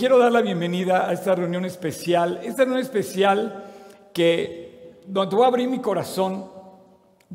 [0.00, 3.64] Quiero dar la bienvenida a esta reunión especial, esta reunión especial
[4.12, 6.48] que donde voy a abrir mi corazón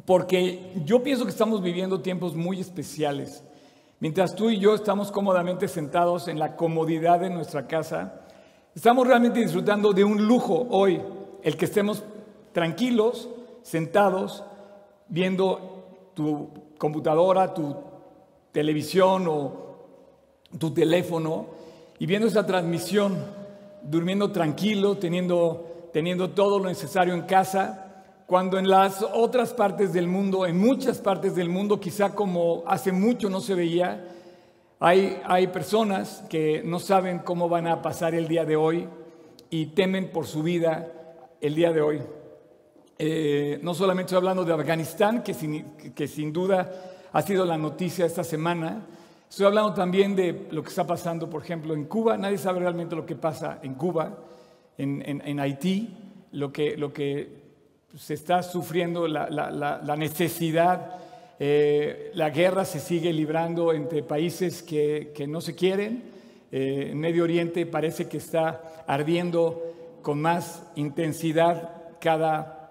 [0.06, 3.44] porque yo pienso que estamos viviendo tiempos muy especiales.
[4.00, 8.22] Mientras tú y yo estamos cómodamente sentados en la comodidad de nuestra casa,
[8.74, 11.02] estamos realmente disfrutando de un lujo hoy,
[11.42, 12.02] el que estemos
[12.54, 13.28] tranquilos,
[13.62, 14.42] sentados,
[15.10, 17.76] viendo tu computadora, tu
[18.54, 19.52] televisión o
[20.58, 21.62] tu teléfono
[22.00, 23.18] y viendo esa transmisión,
[23.84, 27.84] durmiendo tranquilo, teniendo, teniendo todo lo necesario en casa,
[28.26, 32.92] cuando en las otras partes del mundo, en muchas partes del mundo, quizá como hace
[32.92, 34.10] mucho no se veía,
[34.80, 38.88] hay, hay personas que no saben cómo van a pasar el día de hoy
[39.50, 40.92] y temen por su vida
[41.40, 42.02] el día de hoy.
[42.98, 45.34] Eh, no solamente estoy hablando de Afganistán, que
[45.94, 46.72] que sin duda
[47.12, 48.86] ha sido la noticia esta semana,
[49.34, 52.16] Estoy hablando también de lo que está pasando, por ejemplo, en Cuba.
[52.18, 54.16] Nadie sabe realmente lo que pasa en Cuba,
[54.78, 55.90] en, Haití,
[56.34, 57.30] lo que,
[57.98, 61.00] se está sufriendo, la, necesidad.
[61.40, 66.04] Eh, la guerra se sigue librando entre países que, no se quieren.
[66.52, 69.64] Eh, Medio Oriente parece que está ardiendo
[70.04, 72.70] con más intensidad cada,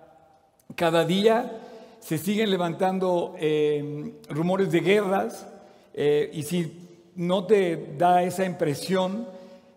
[0.76, 1.58] cada día.
[1.98, 5.48] Se siguen levantando eh, rumores de guerras.
[5.94, 9.26] Eh, y si no te da esa impresión,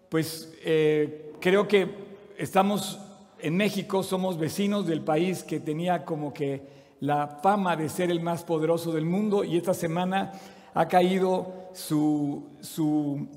[0.10, 1.90] pues eh, creo que
[2.38, 3.00] estamos
[3.40, 6.62] en México, somos vecinos del país que tenía como que
[7.02, 10.32] la fama de ser el más poderoso del mundo y esta semana
[10.74, 13.28] ha caído su, su,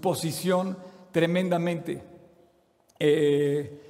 [0.00, 0.76] posición
[1.12, 2.02] tremendamente.
[2.98, 3.80] Eh,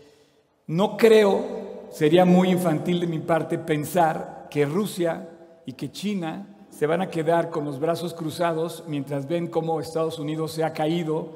[0.67, 5.29] no creo, sería muy infantil de mi parte pensar que Rusia
[5.67, 10.19] y que China se van a quedar con los brazos cruzados mientras ven cómo Estados
[10.19, 11.31] Unidos se ha caído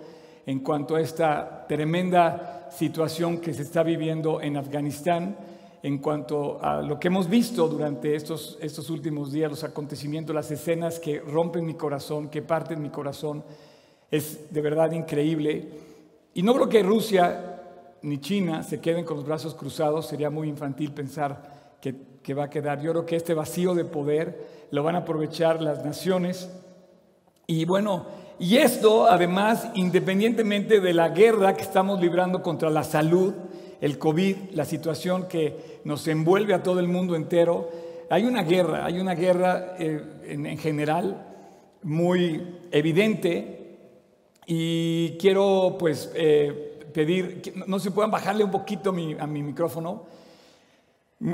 [0.46, 5.36] en cuanto a esta tremenda situación que se está viviendo en Afganistán,
[5.82, 10.50] en cuanto a lo que hemos visto durante estos, estos últimos días, los acontecimientos, las
[10.50, 13.44] escenas que rompen mi corazón, que parten mi corazón,
[14.10, 15.68] es de verdad increíble.
[16.34, 17.62] Y no creo que Rusia
[18.02, 22.44] ni China se queden con los brazos cruzados, sería muy infantil pensar que, que va
[22.44, 22.80] a quedar.
[22.80, 26.48] Yo creo que este vacío de poder lo van a aprovechar las naciones.
[27.46, 28.06] Y bueno,
[28.38, 33.34] y esto además, independientemente de la guerra que estamos librando contra la salud,
[33.80, 37.70] el COVID, la situación que nos envuelve a todo el mundo entero,
[38.08, 41.26] hay una guerra, hay una guerra eh, en, general
[41.82, 43.76] muy evidente
[44.46, 50.04] y quiero pues eh, pedir, no se puedan bajarle un poquito a mi micrófono,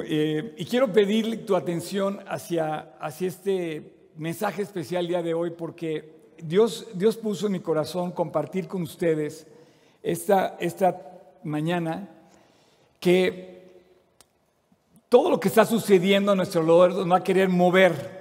[0.05, 6.35] eh, y quiero pedir tu atención hacia, hacia este mensaje especial día de hoy porque
[6.43, 9.47] Dios, Dios puso en mi corazón compartir con ustedes
[10.03, 11.01] esta, esta
[11.43, 12.07] mañana
[13.01, 13.59] que
[15.09, 18.19] todo lo que está sucediendo a nuestro alrededor nos va a querer mover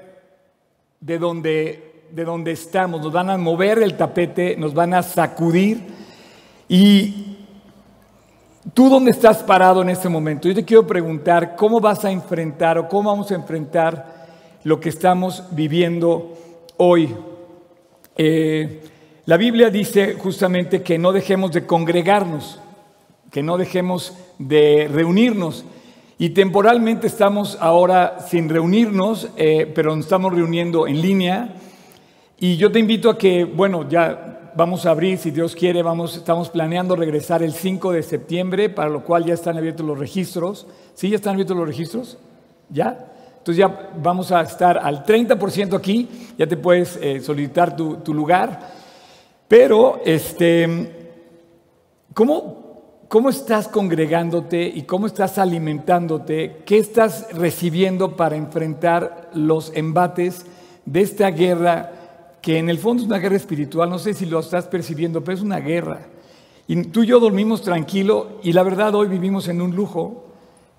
[1.01, 5.83] de donde, de donde estamos, nos van a mover el tapete, nos van a sacudir.
[6.69, 7.26] Y
[8.73, 10.47] ¿Tú dónde estás parado en este momento?
[10.47, 14.27] Yo te quiero preguntar cómo vas a enfrentar o cómo vamos a enfrentar
[14.63, 16.33] lo que estamos viviendo
[16.75, 17.15] hoy.
[18.17, 18.81] Eh,
[19.25, 22.59] la Biblia dice justamente que no dejemos de congregarnos,
[23.31, 25.63] que no dejemos de reunirnos.
[26.17, 31.55] Y temporalmente estamos ahora sin reunirnos, eh, pero nos estamos reuniendo en línea.
[32.39, 36.15] Y yo te invito a que, bueno, ya vamos a abrir, si Dios quiere, vamos,
[36.15, 40.67] estamos planeando regresar el 5 de septiembre, para lo cual ya están abiertos los registros.
[40.93, 41.09] ¿Sí?
[41.09, 42.19] ¿Ya están abiertos los registros?
[42.69, 43.07] ¿Ya?
[43.39, 48.69] Entonces ya vamos a estar al 30% aquí, ya te puedes eh, solicitar tu, lugar.
[49.47, 51.15] Pero, este,
[52.13, 56.57] ¿cómo, ¿cómo estás congregándote y cómo estás alimentándote?
[56.67, 60.45] ¿Qué estás recibiendo para enfrentar los embates
[60.85, 61.96] de esta guerra
[62.47, 65.35] que en el fondo es una guerra espiritual, no sé si lo estás percibiendo, pero
[65.35, 66.07] es una guerra.
[66.65, 70.27] Y tú y yo dormimos tranquilo y la verdad hoy vivimos en un lujo,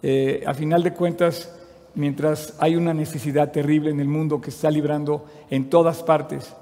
[0.03, 1.55] eh, a final de cuentas,
[1.95, 6.55] mientras hay una necesidad terrible en el mundo que está librando en todas partes.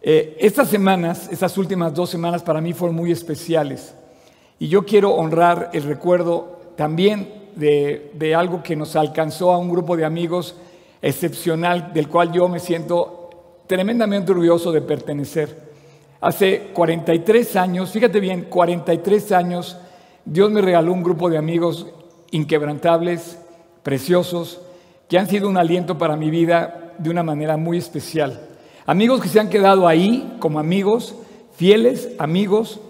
[0.00, 3.94] Eh, estas semanas, estas últimas dos semanas para mí fueron muy especiales
[4.58, 9.68] y yo quiero honrar el recuerdo también de, de algo que nos alcanzó a un
[9.68, 10.56] grupo de amigos
[11.02, 13.17] excepcional del cual yo me siento
[13.68, 15.68] tremendamente orgulloso de pertenecer.
[16.20, 19.76] Hace 43 años, fíjate bien, 43 años,
[20.24, 21.86] Dios me regaló un grupo de amigos
[22.32, 23.38] inquebrantables,
[23.84, 24.60] preciosos,
[25.08, 28.48] que han sido un aliento para mi vida de una manera muy especial.
[28.84, 31.14] Amigos que se han quedado ahí como amigos,
[31.54, 32.80] fieles amigos,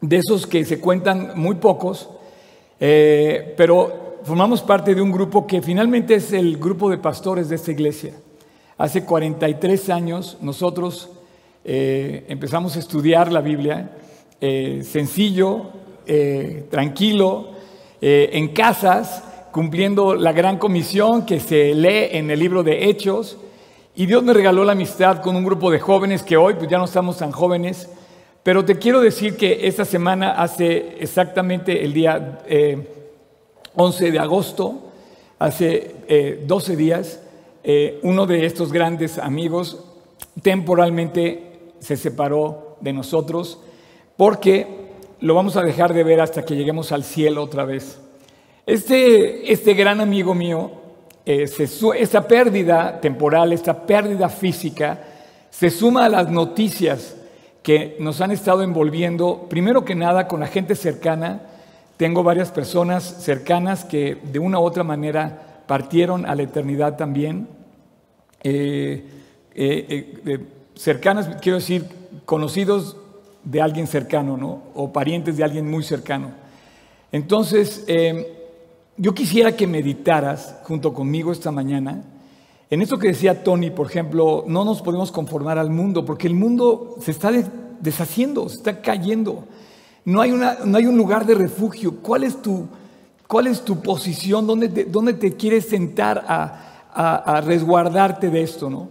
[0.00, 2.08] de esos que se cuentan muy pocos,
[2.78, 7.56] eh, pero formamos parte de un grupo que finalmente es el grupo de pastores de
[7.56, 8.14] esta iglesia.
[8.78, 11.08] Hace 43 años nosotros
[11.64, 13.90] eh, empezamos a estudiar la Biblia,
[14.40, 15.72] eh, sencillo,
[16.70, 17.48] tranquilo,
[18.00, 23.38] en casas, cumpliendo la gran comisión que se lee en el libro de Hechos.
[23.96, 26.78] Y Dios me regaló la amistad con un grupo de jóvenes que hoy pues ya
[26.78, 27.88] no estamos tan jóvenes,
[28.46, 32.42] pero te quiero decir que esta semana, hace exactamente el día
[33.74, 34.82] 11 eh, de agosto,
[35.40, 37.20] hace 12 eh, días,
[37.68, 39.84] eh, uno de estos grandes amigos
[40.40, 43.58] temporalmente se separó de nosotros
[44.16, 44.68] porque
[45.18, 48.00] lo vamos a dejar de ver hasta que lleguemos al cielo otra vez.
[48.66, 50.70] Este, este gran amigo mío,
[51.24, 55.00] esta pérdida temporal, esta pérdida física,
[55.50, 57.16] se suma a las noticias
[57.64, 61.40] que nos han estado envolviendo, primero que nada, con la gente cercana.
[61.96, 67.48] Tengo varias personas cercanas que de una u otra manera partieron a la eternidad también.
[68.42, 69.04] Eh,
[69.54, 70.38] eh, eh,
[70.74, 71.86] cercanas, quiero decir,
[72.24, 72.96] conocidos
[73.44, 74.62] de alguien cercano, ¿no?
[74.74, 76.30] O parientes de alguien muy cercano.
[77.12, 77.86] Entonces,
[78.96, 82.02] yo quisiera que meditaras junto conmigo esta mañana
[82.68, 86.34] en esto que decía Tony, por ejemplo, no nos podemos conformar al mundo, porque el
[86.34, 87.30] mundo se está
[87.80, 89.44] deshaciendo, se está cayendo.
[90.04, 91.98] No hay, una, no hay un lugar de refugio.
[92.02, 92.66] ¿Cuál es tu,
[93.26, 94.46] cuál es tu posición?
[94.46, 98.70] ¿Dónde te, dónde te quieres sentar a, a, resguardarte de esto?
[98.70, 98.88] ¿no?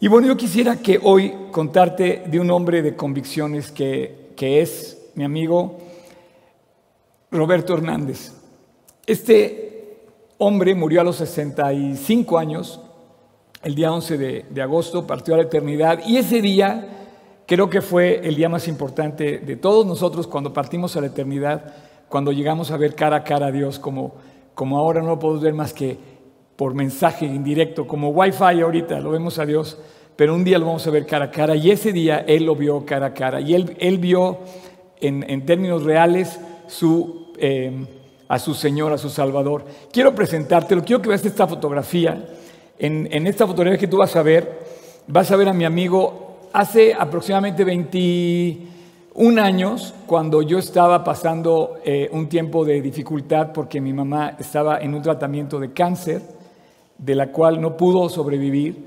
[0.00, 4.98] Y bueno, yo quisiera que hoy contarte de un hombre de convicciones que, que es
[5.14, 5.78] mi amigo
[7.30, 8.32] Roberto Hernández.
[9.06, 9.62] Este
[10.38, 12.80] hombre murió a los 65 años
[13.62, 16.88] el día 11 de, agosto, partió a la eternidad y ese día
[17.46, 21.74] creo que fue el día más importante de todos nosotros cuando partimos a la eternidad,
[22.12, 24.12] cuando llegamos a ver cara a cara a Dios, como,
[24.54, 25.96] como ahora no lo podemos ver más que
[26.56, 29.78] por mensaje indirecto, como wifi ahorita, lo vemos a Dios,
[30.14, 32.54] pero un día lo vamos a ver cara a cara y ese día Él lo
[32.54, 34.40] vio cara a cara y Él, él vio
[35.00, 37.86] en, términos reales su, eh,
[38.28, 39.64] a su Señor, a su Salvador.
[39.90, 42.28] Quiero presentártelo, quiero que veas esta fotografía.
[42.78, 44.60] En, esta fotografía que tú vas a ver,
[45.06, 47.64] vas a ver a mi amigo hace aproximadamente
[49.14, 54.78] 21 años, cuando yo estaba pasando eh, un tiempo de dificultad porque mi mamá estaba
[54.78, 56.22] en un tratamiento de cáncer,
[56.96, 58.86] de la cual no pudo sobrevivir,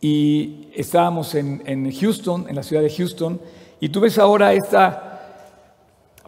[0.00, 3.40] y estábamos en, en Houston, en la ciudad de Houston,
[3.78, 5.44] y tú ves ahora esta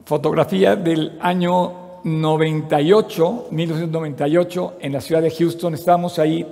[0.04, 6.46] fotografía del año 98, 1998, en la ciudad de Houston, estábamos ahí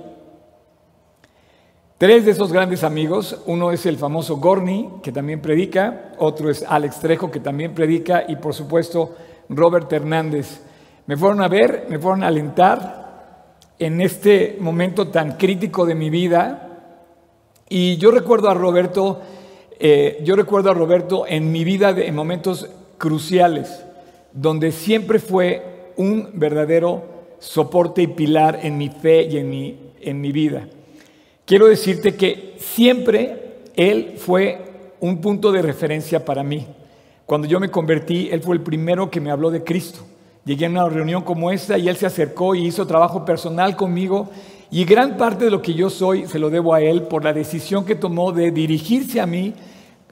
[1.99, 6.63] Tres de esos grandes amigos, uno es el famoso Gorni, que también predica, otro es
[6.65, 9.17] Alex Trejo, que también predica, y por supuesto
[9.49, 10.61] Robert Hernández.
[11.07, 16.09] Me fueron a ver, me fueron a alentar en este momento tan crítico de mi
[16.09, 16.69] vida.
[17.67, 19.19] Y yo recuerdo a Roberto,
[19.77, 23.83] eh, yo recuerdo a Roberto en mi vida en momentos cruciales,
[24.31, 27.03] donde siempre fue un verdadero
[27.39, 30.65] soporte y pilar en mi fe y en mi, en mi vida
[31.49, 36.67] quiero decirte que siempre Él fue un punto de referencia para mí.
[37.25, 40.01] Cuando yo me convertí, Él fue el primero que me habló de Cristo.
[40.45, 44.29] Llegué a una reunión como esta y Él se acercó y hizo trabajo personal conmigo.
[44.69, 47.33] Y gran parte de lo que yo soy se lo debo a Él por la
[47.33, 49.55] decisión que tomó de dirigirse a mí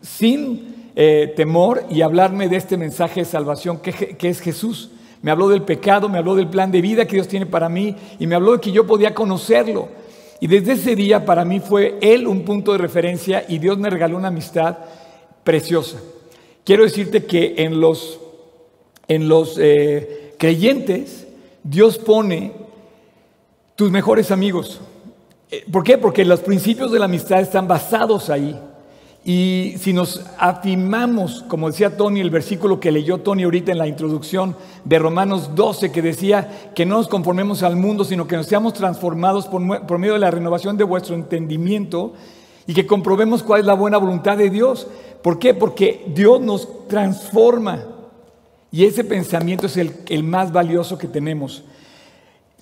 [0.01, 4.89] sin eh, temor y hablarme de este mensaje de salvación que, que es Jesús.
[5.22, 7.96] Me habló del pecado, me habló del plan de vida que Dios tiene para mí
[8.17, 9.89] y me habló de que yo podía conocerlo.
[10.39, 13.89] Y desde ese día para mí fue Él un punto de referencia y Dios me
[13.89, 14.77] regaló una amistad
[15.44, 15.98] preciosa.
[16.63, 18.20] Quiero decirte que en los,
[19.08, 21.27] en los eh, creyentes
[21.63, 22.51] Dios pone
[23.75, 24.79] tus mejores amigos.
[25.50, 25.98] Eh, ¿Por qué?
[25.98, 28.60] Porque los principios de la amistad están basados ahí.
[29.27, 33.86] Y si nos afirmamos, como decía Tony, el versículo que leyó Tony ahorita en la
[33.86, 34.55] introducción
[34.86, 38.74] de Romanos 12, que decía que no nos conformemos al mundo, sino que nos seamos
[38.74, 39.60] transformados por,
[40.00, 42.13] medio de la renovación de vuestro entendimiento
[42.67, 44.88] y que comprobemos cuál es la buena voluntad de Dios.
[45.22, 45.53] ¿Por qué?
[45.53, 47.84] Porque Dios nos transforma
[48.72, 51.65] y ese pensamiento es el, el más valioso que tenemos.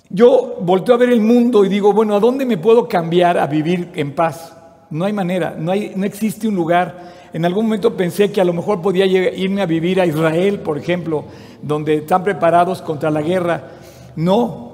[0.10, 3.46] Yo volteo a ver el mundo y digo, bueno, ¿a dónde me puedo cambiar a
[3.46, 4.55] vivir en paz?
[4.90, 7.14] No hay manera, no, hay, no existe un lugar.
[7.34, 10.78] En algún momento pensé que a lo mejor podía irme a vivir a Israel, por
[10.78, 11.26] ejemplo,
[11.62, 13.72] donde están preparados contra la guerra.
[14.16, 14.74] No.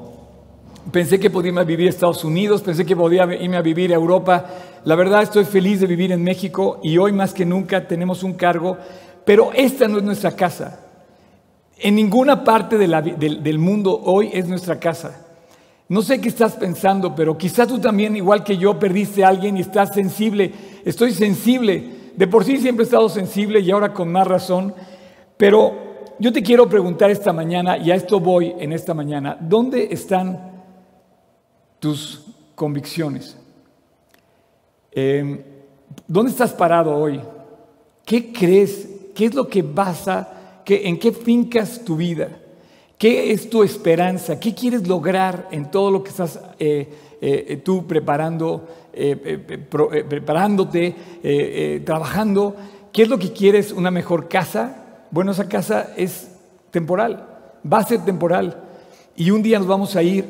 [0.92, 3.92] Pensé que podía irme a vivir a Estados Unidos, pensé que podía irme a vivir
[3.92, 4.46] a Europa.
[4.84, 8.34] La verdad estoy feliz de vivir en México y hoy más que nunca tenemos un
[8.34, 8.78] cargo
[9.26, 10.80] pero esta no es nuestra casa.
[11.78, 15.21] En ninguna parte del, mundo hoy es nuestra casa.
[15.92, 19.58] No sé qué estás pensando, pero quizás tú también, igual que yo, perdiste a alguien
[19.58, 20.54] y estás sensible.
[20.86, 21.84] Estoy sensible.
[22.16, 24.74] De por sí siempre he estado sensible y ahora con más razón.
[25.36, 25.74] Pero
[26.18, 30.64] yo te quiero preguntar esta mañana, y a esto voy en esta mañana, ¿dónde están
[31.82, 33.36] tus convicciones?
[34.94, 35.42] Em,
[36.08, 37.20] ¿Dónde estás parado hoy?
[38.06, 38.88] ¿Qué crees?
[39.14, 40.62] ¿Qué es lo que basa?
[40.66, 42.30] ¿En qué fincas tu vida?
[43.02, 44.40] ¿Qué es tu esperanza?
[44.40, 46.88] ¿Qué quieres lograr en todo lo que estás eh,
[47.20, 49.40] eh, tú preparando, eh,
[50.08, 52.56] preparándote, trabajando?
[52.94, 53.72] ¿Qué es lo que quieres?
[53.72, 55.06] ¿Una mejor casa?
[55.10, 56.30] Bueno, esa casa es
[56.70, 57.28] temporal,
[57.66, 58.62] va a ser temporal.
[59.16, 60.26] Y un día nos vamos a ir.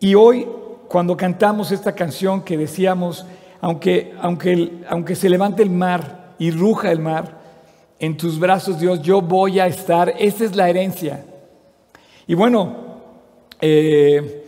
[0.00, 0.48] Y hoy,
[0.88, 3.24] cuando cantamos esta canción que decíamos,
[3.60, 7.38] aunque, aunque, aunque se levante el mar y ruja el mar,
[8.00, 10.12] en tus brazos, Dios, yo voy a estar.
[10.18, 11.26] Esa es la herencia.
[12.30, 12.76] Y bueno,
[13.60, 14.44] eh,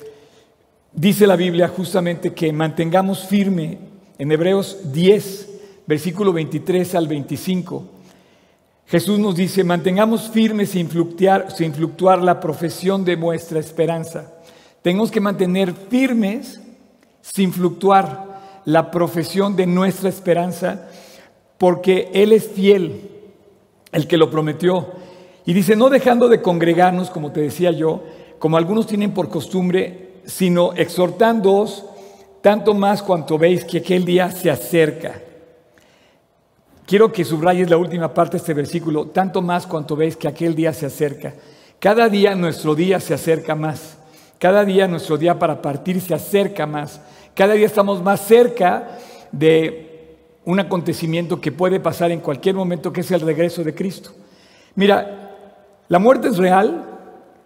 [0.93, 3.77] dice la Biblia justamente que mantengamos firme
[4.19, 5.49] en Hebreos 10,
[5.89, 7.85] versículo 23 al 25.
[8.87, 14.33] Jesús nos dice, mantengamos firmes sin fluctuar, sin fluctuar la profesión de nuestra esperanza.
[14.81, 16.61] Tenemos que mantener firmes
[17.21, 20.89] sin fluctuar la profesión de nuestra esperanza,
[21.59, 23.11] porque Él es fiel,
[23.91, 25.02] el que lo prometió.
[25.45, 28.03] Y dice, no dejando de congregarnos, como te decía yo,
[28.39, 31.85] como algunos tienen por costumbre, sino exhortándoos
[32.41, 35.21] tanto más cuanto veis que aquel día se acerca.
[36.87, 40.55] Quiero que subrayes la última parte de este versículo, tanto más cuanto veis que aquel
[40.55, 41.35] día se acerca.
[41.79, 43.97] Cada día nuestro día se acerca más.
[44.39, 47.01] Cada día nuestro día para partir se acerca más.
[47.35, 48.99] Cada día estamos más cerca
[49.31, 54.11] de un acontecimiento que puede pasar en cualquier momento, que es el regreso de Cristo.
[54.75, 55.22] Mira,
[55.89, 56.85] la muerte es real,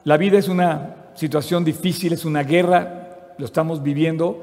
[0.05, 4.43] la vida es una situación difícil, es una guerra, lo estamos viviendo.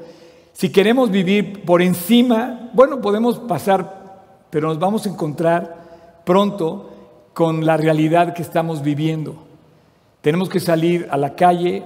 [0.52, 6.90] Si queremos vivir por encima, bueno, podemos pasar, pero nos vamos a encontrar pronto
[7.32, 9.36] con la realidad que estamos viviendo.
[10.20, 11.82] Tenemos que salir a la calle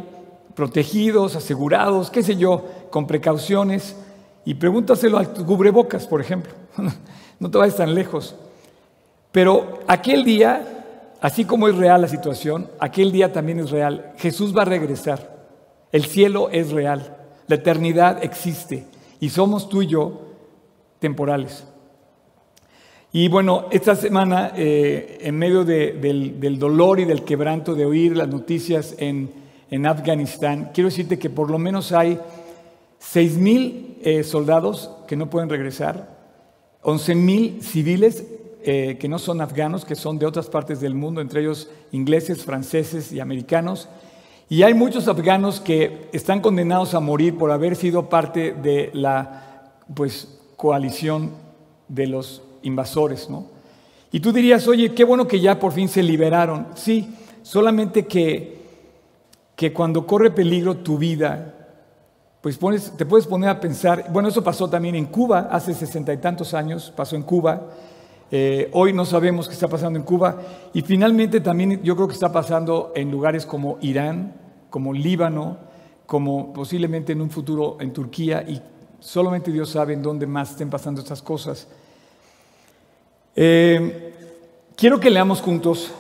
[0.54, 3.96] protegidos, asegurados, qué sé yo, con precauciones.
[4.44, 6.52] Y pregúntaselo al cubrebocas, por ejemplo.
[7.38, 8.34] no te vayas tan lejos.
[9.30, 10.77] Pero aquel día,
[11.20, 14.12] así como es real la situación, aquel día también es real.
[14.18, 15.36] Jesús va a regresar.
[15.92, 17.16] El cielo es real.
[17.46, 18.86] La eternidad existe.
[19.20, 20.28] Y somos tú y yo
[20.98, 21.64] temporales.
[23.10, 28.28] Y bueno, esta semana, eh, en medio del, dolor y del quebranto de oír las
[28.28, 29.32] noticias en,
[29.86, 32.18] Afganistán, quiero decirte que por lo menos hay
[32.98, 36.18] 6 mil eh, soldados que no pueden regresar,
[36.82, 38.24] 11 mil civiles
[38.70, 42.44] eh, que no son afganos, que son de otras partes del mundo, entre ellos ingleses,
[42.44, 43.88] franceses y americanos.
[44.50, 49.72] Y hay muchos afganos que están condenados a morir por haber sido parte de la
[49.94, 51.30] pues, coalición
[51.88, 53.30] de los invasores.
[53.30, 53.46] ¿no?
[54.12, 56.66] Y tú dirías, oye, qué bueno que ya por fin se liberaron.
[56.74, 57.08] Sí,
[57.40, 58.58] solamente que,
[59.56, 61.54] que cuando corre peligro tu vida,
[62.42, 62.58] pues
[62.98, 66.52] te puedes poner a pensar, bueno, eso pasó también en Cuba, hace sesenta y tantos
[66.52, 67.62] años, pasó en Cuba,
[68.30, 70.36] eh, hoy no sabemos qué está pasando en Cuba,
[70.74, 74.34] y finalmente también yo creo que está pasando en lugares como Irán,
[74.68, 75.56] como Líbano,
[76.04, 78.60] como posiblemente en un futuro en Turquía, y
[79.00, 81.68] solamente Dios sabe en dónde más estén pasando estas cosas.
[83.34, 84.12] Eh,
[84.76, 85.90] quiero que leamos juntos,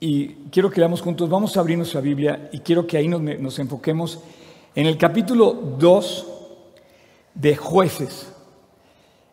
[0.00, 3.58] y quiero que leamos juntos, vamos a abrir nuestra Biblia, y quiero que ahí nos,
[3.60, 4.20] enfoquemos
[4.74, 6.26] en el capítulo 2
[7.34, 8.32] de jueces.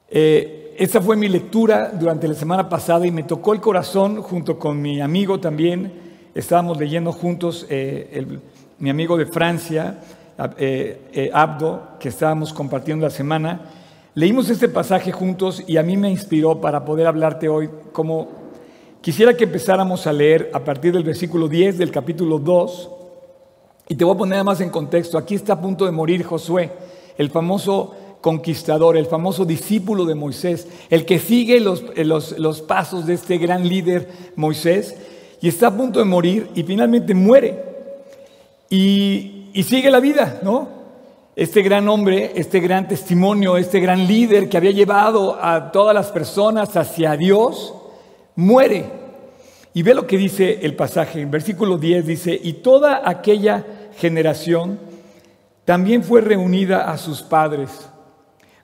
[0.08, 4.60] Eh, esa fue mi lectura durante la semana pasada y me tocó el corazón junto
[4.60, 5.94] con mi amigo también.
[6.34, 8.40] Estábamos leyendo juntos, eh,
[8.80, 10.02] mi amigo de Francia,
[10.58, 13.62] eh, Abdo, que estábamos compartiendo la semana.
[14.16, 18.28] Leímos este pasaje juntos y a mí me inspiró para poder hablarte hoy como
[19.00, 22.90] quisiera que empezáramos a leer a partir del versículo 10 del capítulo 2
[23.88, 25.18] y te voy a poner más en contexto.
[25.18, 26.72] Aquí está a punto de morir Josué,
[27.18, 33.14] el famoso conquistador, el famoso discípulo de Moisés, el que sigue los, los, pasos de
[33.14, 34.96] este gran líder Moisés,
[35.42, 37.62] y está a punto de morir y finalmente muere.
[38.68, 40.68] Y, y sigue la vida, ¿no?
[41.36, 46.08] Este gran hombre, este gran testimonio, este gran líder que había llevado a todas las
[46.08, 47.76] personas hacia Dios,
[48.36, 48.86] muere.
[49.76, 53.64] Y ve lo que dice el pasaje, en versículo 10 dice, y toda aquella
[54.00, 54.80] generación
[55.64, 57.92] también fue reunida a sus padres.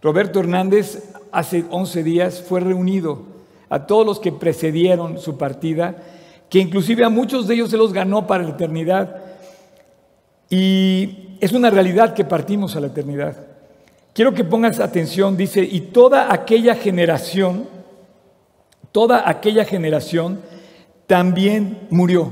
[0.01, 3.23] Roberto Hernández hace 11 días fue reunido
[3.69, 5.95] a todos los que precedieron su partida,
[6.49, 9.15] que inclusive a muchos de ellos se los ganó para la eternidad.
[10.49, 13.37] Y es una realidad que partimos a la eternidad.
[14.13, 17.67] Quiero que pongas atención, dice, y toda aquella generación,
[18.91, 20.41] toda aquella generación
[21.07, 22.23] también murió.
[22.23, 22.31] O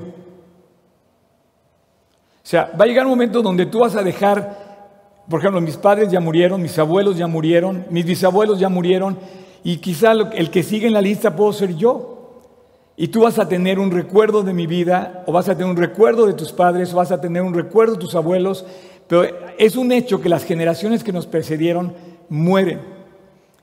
[2.43, 4.68] sea, va a llegar un momento donde tú vas a dejar
[5.29, 9.17] por ejemplo, mis padres ya murieron, mis abuelos ya murieron, mis bisabuelos ya murieron
[9.63, 12.15] y quizá el que sigue en la lista puedo ser yo.
[12.97, 15.77] Y tú vas a tener un recuerdo de mi vida, o vas a tener un
[15.77, 18.65] recuerdo de tus padres, o vas a tener un recuerdo de tus abuelos,
[19.07, 19.23] pero
[19.57, 21.93] es un hecho que las generaciones que nos precedieron
[22.27, 22.81] mueren.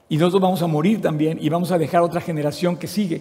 [0.08, 3.20] Y nosotros vamos a morir también y vamos a dejar otra generación que sigue.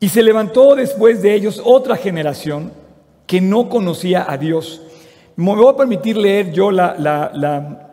[0.00, 2.72] Y se levantó después de ellos otra generación
[3.26, 4.82] que no conocía a Dios
[5.36, 7.84] me voy a permitir leer yo la,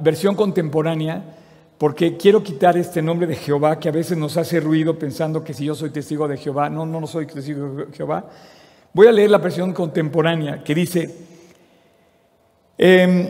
[0.00, 1.22] versión contemporánea
[1.78, 5.52] porque quiero quitar este nombre de Jehová que a veces nos hace ruido pensando que
[5.54, 8.24] si yo soy testigo de Jehová, no, no, no soy testigo de Jehová.
[8.92, 11.14] Voy a leer la versión contemporánea que dice,
[12.78, 13.28] em,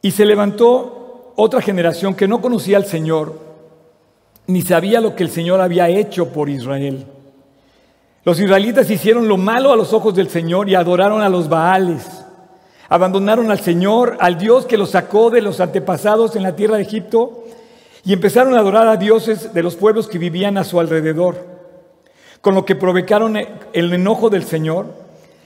[0.00, 3.38] y se levantó otra generación que no conocía al Señor,
[4.46, 7.06] ni sabía lo que el Señor había hecho por Israel.
[8.24, 12.24] Los israelitas hicieron lo malo a los ojos del Señor y adoraron a los Baales.
[12.88, 16.82] Abandonaron al Señor, al Dios que los sacó de los antepasados en la tierra de
[16.84, 17.44] Egipto,
[18.02, 21.36] y empezaron a adorar a dioses de los pueblos que vivían a su alrededor.
[22.40, 24.86] Con lo que provocaron el enojo del Señor,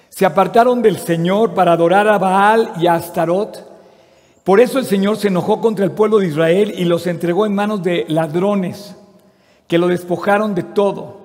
[0.09, 3.65] se apartaron del Señor para adorar a Baal y a Astarot.
[4.45, 7.57] Por eso el Señor se enojó contra el pueblo de Israel y los entregó en
[7.57, 8.95] manos de ladrones,
[9.67, 11.18] que lo despojaron de todo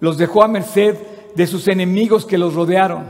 [0.00, 0.96] los dejó a merced
[1.34, 3.06] de sus enemigos que los rodearon,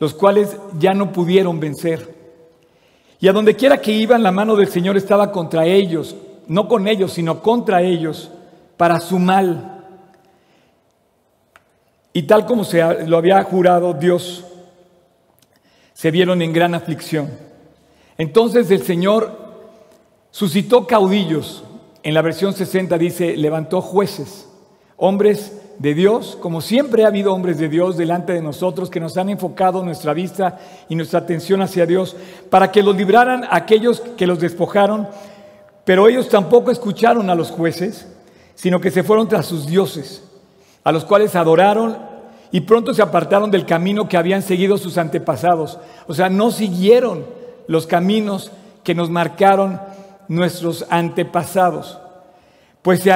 [0.00, 2.14] los cuales ya no pudieron vencer.
[3.20, 6.16] Y a donde quiera que iban, la mano del Señor estaba contra ellos,
[6.48, 8.30] no con ellos, sino contra ellos,
[8.76, 9.84] para su mal.
[12.12, 14.44] Y tal como se lo había jurado Dios,
[15.92, 17.30] se vieron en gran aflicción.
[18.18, 19.46] Entonces el Señor
[20.30, 21.64] suscitó caudillos.
[22.02, 24.48] En la versión 60 dice, levantó jueces,
[24.96, 29.16] hombres de Dios, como siempre ha habido hombres de Dios delante de nosotros que nos
[29.16, 32.16] han enfocado nuestra vista y nuestra atención hacia Dios,
[32.50, 35.08] para que los libraran aquellos que los despojaron,
[35.84, 38.08] pero ellos tampoco escucharon a los jueces,
[38.54, 40.24] sino que se fueron tras sus dioses,
[40.82, 41.98] a los cuales adoraron
[42.50, 45.78] y pronto se apartaron del camino que habían seguido sus antepasados.
[46.06, 47.26] O sea, no siguieron
[47.66, 48.50] los caminos
[48.82, 49.80] que nos marcaron
[50.28, 51.98] nuestros antepasados.
[52.82, 53.12] Pues se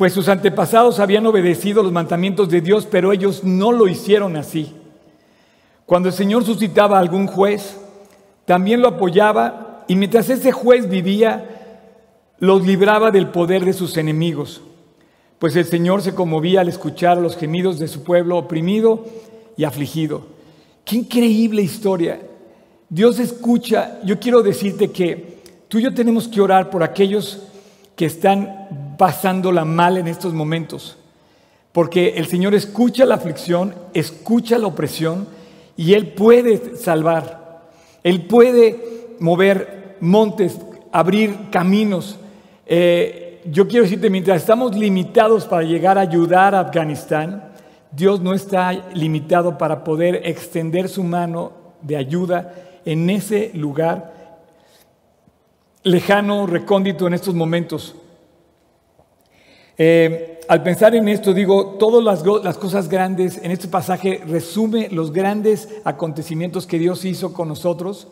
[0.00, 4.72] pues sus antepasados habían obedecido los mandamientos de Dios, pero ellos no lo hicieron así.
[5.84, 7.76] Cuando el Señor suscitaba a algún juez,
[8.46, 11.84] también lo apoyaba y mientras ese juez vivía,
[12.38, 14.62] los libraba del poder de sus enemigos.
[15.38, 19.04] Pues el Señor se conmovía al escuchar los gemidos de su pueblo oprimido
[19.58, 20.28] y afligido.
[20.86, 22.22] Qué increíble historia.
[22.88, 24.00] Dios escucha.
[24.02, 27.42] Yo quiero decirte que tú y yo tenemos que orar por aquellos
[27.96, 30.98] que están pasándola mal en estos momentos.
[31.72, 35.26] Porque el Señor escucha la aflicción, escucha la opresión
[35.74, 37.62] y Él puede salvar.
[38.04, 40.58] Él puede mover montes,
[40.92, 42.18] abrir caminos.
[42.66, 47.52] Eh, yo quiero decirte, mientras estamos limitados para llegar a ayudar a Afganistán,
[47.92, 52.52] Dios no está limitado para poder extender su mano de ayuda
[52.84, 54.12] en ese lugar
[55.84, 57.94] lejano, recóndito en estos momentos.
[59.78, 64.88] Eh, al pensar en esto, digo, todas las, las, cosas grandes en este pasaje resume
[64.90, 68.08] los grandes acontecimientos que Dios hizo con nosotros.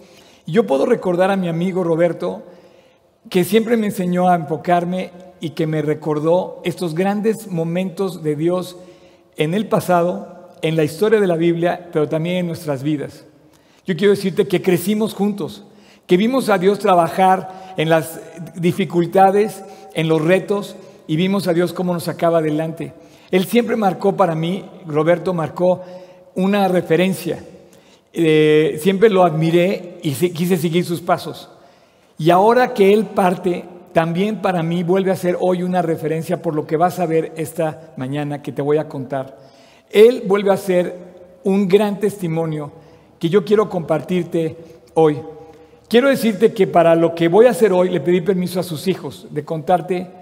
[0.46, 2.42] Y yo puedo recordar a mi amigo Roberto,
[3.28, 8.76] que siempre me enseñó a enfocarme y que me recordó estos grandes momentos de Dios
[9.36, 13.24] en el pasado, en la historia de la Biblia, pero también en nuestras vidas.
[13.86, 15.64] Yo quiero decirte que crecimos juntos
[16.08, 18.18] que vimos a Dios trabajar en las
[18.56, 19.62] dificultades,
[19.94, 20.74] en los retos,
[21.08, 22.92] y vimos a Dios cómo nos sacaba adelante.
[23.32, 25.82] Él siempre marcó para mí, Roberto marcó
[26.36, 27.42] una referencia.
[28.12, 31.50] Eh, siempre lo admiré y quise seguir sus pasos.
[32.18, 36.54] Y ahora que Él parte, también para mí vuelve a ser hoy una referencia por
[36.54, 39.38] lo que vas a ver esta mañana que te voy a contar.
[39.90, 40.94] Él vuelve a ser
[41.44, 42.70] un gran testimonio
[43.18, 44.56] que yo quiero compartirte
[44.92, 45.18] hoy.
[45.88, 48.86] Quiero decirte que para lo que voy a hacer hoy le pedí permiso a sus
[48.88, 50.17] hijos de contarte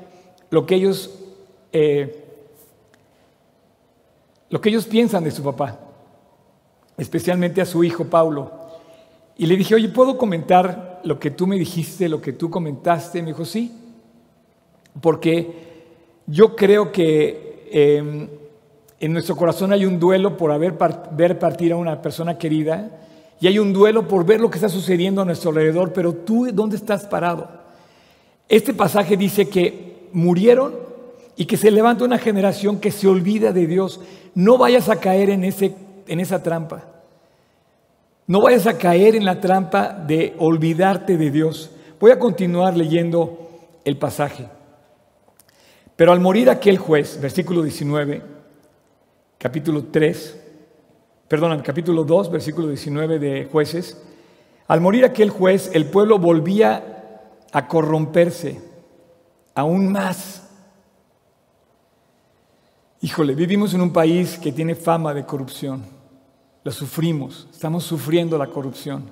[0.56, 1.10] lo que ellos,
[1.70, 2.24] eh,
[4.48, 5.78] lo que ellos piensan de su papá,
[6.96, 8.52] especialmente a su hijo Paulo.
[9.36, 13.20] Y le dije, oye, ¿puedo comentar lo que tú me dijiste, lo que tú comentaste?
[13.20, 13.70] Me dijo, sí.
[15.02, 15.52] porque
[16.26, 18.26] yo creo que em,
[18.98, 20.72] en nuestro corazón hay un duelo por haber
[21.10, 22.92] ver partir a una persona querida
[23.42, 26.48] y hay un duelo por ver lo que está sucediendo a nuestro alrededor, pero tú,
[26.50, 27.46] ¿dónde estás parado?
[28.48, 30.74] Este pasaje dice que murieron
[31.36, 34.00] y que se levanta una generación que se olvida de Dios.
[34.34, 35.74] No vayas a caer en, ese,
[36.08, 36.84] en esa trampa.
[38.26, 41.70] No vayas a caer en la trampa de olvidarte de Dios.
[42.00, 43.50] Voy a continuar leyendo
[43.84, 44.48] el pasaje.
[45.96, 48.22] Pero al morir aquel juez, versículo 19,
[49.36, 50.40] capítulo 3,
[51.28, 54.02] perdón, capítulo 2, versículo 19 de jueces,
[54.66, 58.65] al morir aquel juez, el pueblo volvía a corromperse
[59.56, 60.42] aún más.
[63.00, 65.84] Híjole, vivimos en un país que tiene fama de corrupción.
[66.62, 69.10] La sufrimos, estamos sufriendo la corrupción.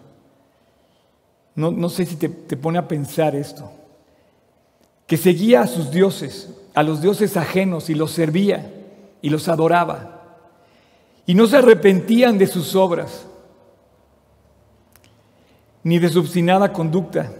[1.56, 3.68] No, no sé si te, te pone a pensar esto.
[5.08, 8.70] Que seguía a sus dioses, a los dioses ajenos y los servía
[9.20, 10.14] y los adoraba
[11.26, 13.26] y no se arrepentían de sus obras,
[15.82, 17.32] ni de su obstinada conducta.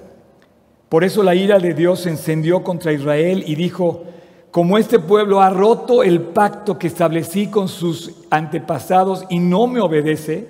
[0.94, 4.04] Por eso la ira de Dios se encendió contra Israel y dijo,
[4.52, 9.80] como este pueblo ha roto el pacto que establecí con sus antepasados y no me
[9.80, 10.46] obedece,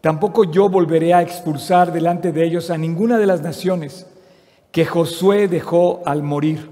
[0.00, 4.06] tampoco yo volveré a expulsar delante de ellos a ninguna de las naciones
[4.70, 6.68] que Josué dejó al morir.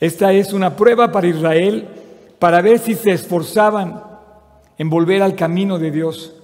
[0.00, 1.86] Esta es una prueba para Israel
[2.40, 4.02] para ver si se esforzaban
[4.76, 6.41] en volver al camino de Dios.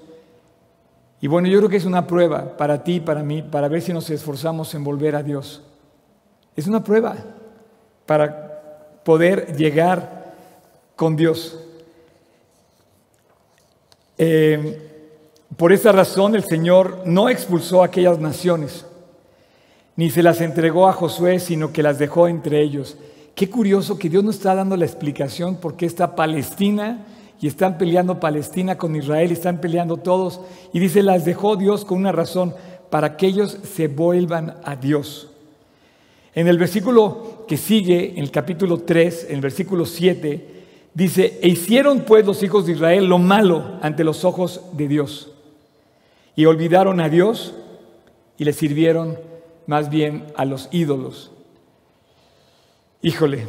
[1.21, 3.83] Y bueno, yo creo que es una prueba para ti y para mí, para ver
[3.83, 5.63] si nos esforzamos en volver a Dios.
[6.55, 7.17] Es una prueba
[8.07, 10.35] para poder llegar
[10.95, 11.59] con Dios.
[14.17, 14.89] Eh,
[15.57, 18.87] por esa razón el Señor no expulsó a aquellas naciones,
[19.97, 22.97] ni se las entregó a Josué, sino que las dejó entre ellos.
[23.35, 27.07] Qué curioso que Dios nos está dando la explicación por qué está Palestina
[27.41, 30.41] y están peleando Palestina con Israel, y están peleando todos.
[30.73, 32.55] Y dice, las dejó Dios con una razón,
[32.91, 35.29] para que ellos se vuelvan a Dios.
[36.35, 40.59] En el versículo que sigue, en el capítulo 3, en el versículo 7,
[40.95, 45.33] dice, e hicieron pues los hijos de Israel lo malo ante los ojos de Dios.
[46.37, 47.55] Y olvidaron a Dios
[48.37, 49.19] y le sirvieron
[49.67, 51.33] más bien a los ídolos.
[53.03, 53.47] Híjole,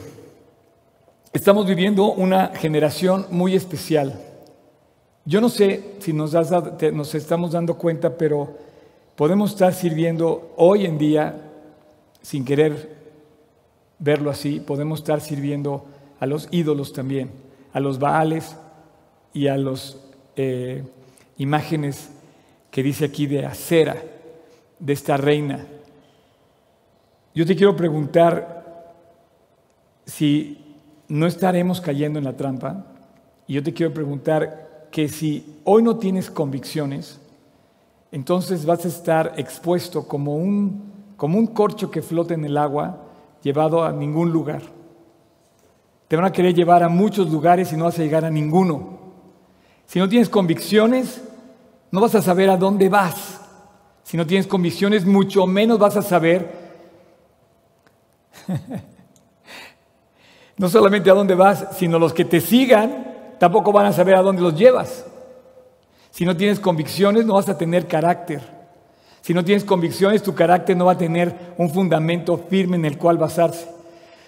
[1.32, 4.20] estamos viviendo una generación muy especial.
[5.26, 8.58] Yo no sé si nos, nos estamos dando cuenta, pero
[9.16, 11.36] podemos estar sirviendo hoy en día,
[12.22, 12.98] sin querer
[14.00, 15.86] verlo así, podemos estar sirviendo
[16.20, 17.30] a los ídolos también,
[17.74, 18.56] a los baales
[19.34, 19.98] y a las
[20.36, 20.84] eh,
[21.38, 22.10] imágenes
[22.72, 24.02] que dice aquí de acera,
[24.80, 25.66] de esta reina.
[27.36, 28.96] Yo te quiero preguntar,
[30.06, 30.69] si
[31.10, 32.86] no estaremos cayendo en la trampa,
[33.48, 37.20] y yo te quiero preguntar que si hoy no tienes convicciones,
[38.12, 43.06] entonces vas a estar expuesto como un, como un corcho que flota en el agua,
[43.42, 44.62] llevado a ningún lugar.
[46.08, 49.00] Te van a querer llevar a muchos lugares y no vas a llegar a ninguno.
[49.86, 51.22] Si no tienes convicciones,
[51.92, 53.42] no vas a saber a dónde vas.
[54.04, 56.52] Si no tienes convicciones, mucho menos vas a saber
[60.60, 63.08] no solamente a dónde vas, sino los que te sigan
[63.40, 65.06] tampoco van a saber a dónde los llevas.
[66.12, 68.42] Si no tienes convicciones, no vas a tener carácter.
[69.22, 72.98] Si no tienes convicciones, tu carácter no va a tener un fundamento firme en el
[72.98, 73.70] cual basarse.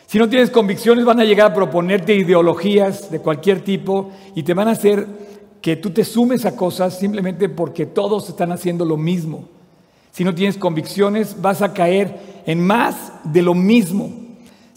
[0.08, 4.54] Si no tienes convicciones, van a llegar a proponerte ideologías de cualquier tipo y te
[4.54, 5.06] van a hacer
[5.62, 9.50] que tú te sumes a cosas simplemente porque todos están haciendo lo mismo.
[10.12, 14.31] Si no tienes convicciones, vas a caer en más de lo mismo.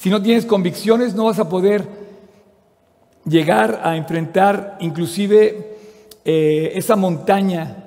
[0.04, 1.88] Si no tienes convicciones, no vas a poder
[3.24, 5.78] llegar a enfrentar inclusive
[6.26, 7.86] eh, esa montaña.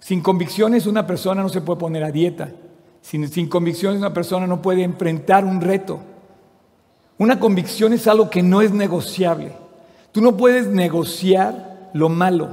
[0.00, 2.50] Sin convicciones una persona no se puede poner a dieta.
[3.02, 6.00] Sin, convicciones una persona no puede enfrentar un reto.
[7.18, 9.52] Una convicción es algo que no es negociable.
[10.10, 12.48] Tú no puedes negociar lo malo.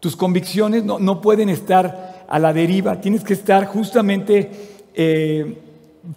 [0.00, 3.00] Tus convicciones no, pueden estar a la deriva.
[3.00, 4.50] Tienes que estar justamente
[4.92, 5.62] eh,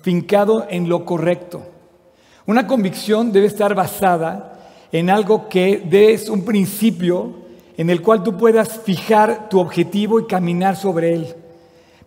[0.01, 1.61] fincado en lo correcto.
[2.45, 4.59] Una convicción debe estar basada
[4.91, 7.33] en algo que des un principio
[7.77, 11.27] en el cual tú puedas fijar tu objetivo y caminar sobre él.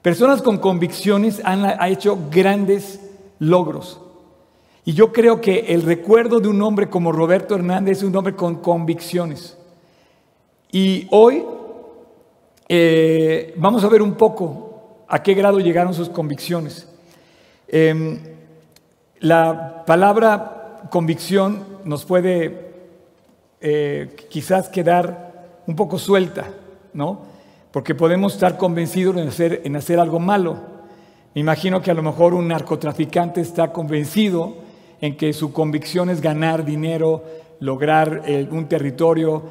[0.02, 3.00] Personas con convicciones han hecho grandes
[3.38, 4.00] logros.
[4.84, 8.34] Y yo creo que el recuerdo de un hombre como Roberto Hernández es un hombre
[8.34, 9.56] con convicciones.
[10.72, 11.44] Y hoy
[12.68, 16.88] eh, vamos a ver un poco a qué grado llegaron sus convicciones.
[17.74, 18.18] Em,
[19.20, 22.74] la palabra convicción nos puede
[23.62, 26.50] eh, quizás quedar un poco suelta,
[26.92, 27.22] ¿no?
[27.70, 30.58] Porque podemos estar convencidos en hacer, en hacer algo malo.
[31.34, 34.54] Me imagino que a lo mejor un narcotraficante está convencido
[35.00, 37.24] en que su convicción es ganar dinero,
[37.60, 39.42] lograr eh, un territorio,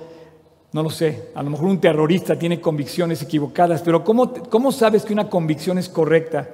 [0.73, 5.05] no lo sé, a lo mejor un terrorista tiene convicciones equivocadas, pero ¿cómo, ¿cómo sabes
[5.05, 6.49] que una convicción es correcta?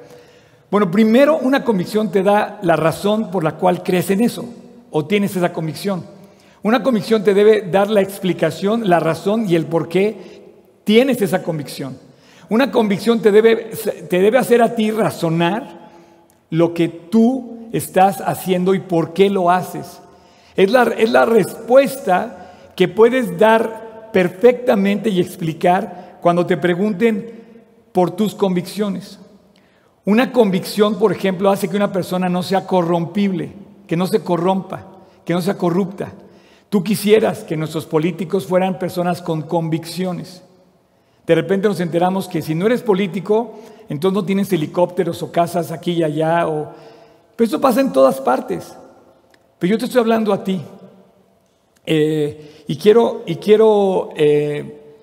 [0.70, 4.46] Bueno, primero una convicción te da la razón por la cual crees en eso
[4.92, 6.04] o tienes esa convicción.
[6.62, 10.42] Una convicción te debe dar la explicación, la razón y el por qué
[10.84, 11.98] tienes esa convicción.
[12.50, 13.72] Una convicción te debe,
[14.10, 15.90] te debe hacer a ti razonar
[16.50, 20.02] lo que tú estás haciendo y por qué lo haces.
[20.58, 27.44] Es la, es la respuesta que puedes dar perfectamente y explicar cuando te pregunten
[27.94, 29.20] por tus convicciones.
[30.08, 33.52] Una convicción, por ejemplo, hace que una persona no sea corrompible,
[33.88, 34.86] que no se corrompa,
[35.26, 36.14] que no sea corrupta.
[36.70, 40.44] Tú quisieras que nuestros políticos fueran personas con convicciones.
[41.26, 45.74] De repente nos enteramos que si no eres político, entonces no tienes helicópteros o casas
[45.74, 46.48] aquí y allá.
[46.48, 46.72] O...
[47.36, 48.78] Pero eso pasa en todas partes.
[49.60, 50.62] Pero yo te estoy hablando a ti.
[51.86, 54.96] Eh, y quiero, y quiero eh,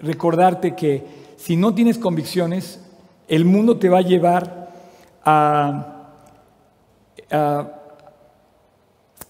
[0.00, 1.04] recordarte que
[1.36, 2.80] si no tienes convicciones,
[3.28, 4.70] el mundo te va a llevar
[5.24, 5.94] a,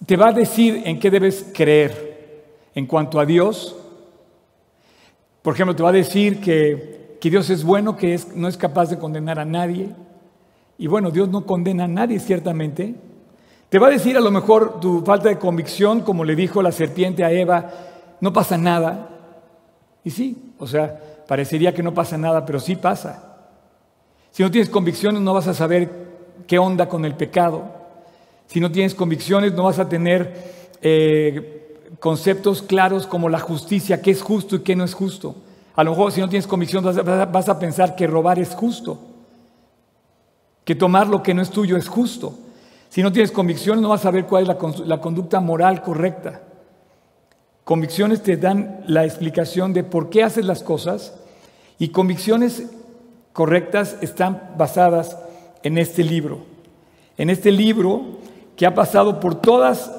[0.07, 3.77] te va a decir en qué debes creer en cuanto a Dios.
[5.43, 8.57] Por ejemplo, te va a decir que, que Dios es bueno, que es, no es
[8.57, 9.91] capaz de condenar a nadie.
[10.79, 12.95] Y bueno, Dios no condena a nadie, ciertamente.
[13.69, 16.73] Te va a decir a lo mejor tu falta de convicción, como le dijo la
[16.73, 17.71] serpiente a Eva,
[18.21, 19.09] no pasa nada.
[20.05, 23.28] Y sí, o sea, parecería que no pasa nada, pero sí pasa.
[24.33, 25.91] Si no tienes convicciones no vas a saber
[26.47, 27.65] qué onda con el pecado.
[28.47, 34.11] Si no tienes convicciones no vas a tener eh, conceptos claros como la justicia, qué
[34.11, 35.35] es justo y qué no es justo.
[35.75, 38.99] A lo mejor si no tienes convicción vas a, pensar que robar es justo,
[40.65, 42.35] que tomar lo que no es tuyo es justo.
[42.89, 46.43] Si no tienes convicciones no vas a saber cuál es la, la conducta moral correcta.
[47.65, 51.15] Convicciones te dan la explicación de por qué haces las cosas
[51.79, 52.65] y convicciones
[53.39, 55.17] correctas están basadas
[55.63, 56.41] en este libro.
[57.17, 58.19] En este libro
[58.57, 59.93] que ha pasado por todas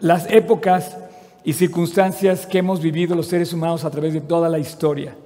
[0.00, 0.94] las épocas
[1.42, 5.16] y circunstancias que hemos vivido los seres humanos a través de toda la historia.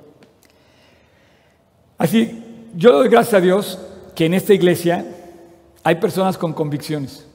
[1.99, 2.41] Así,
[2.77, 3.81] yo doy gracias a Dios
[4.15, 5.05] que en esta iglesia
[5.83, 7.27] hay personas con convicciones.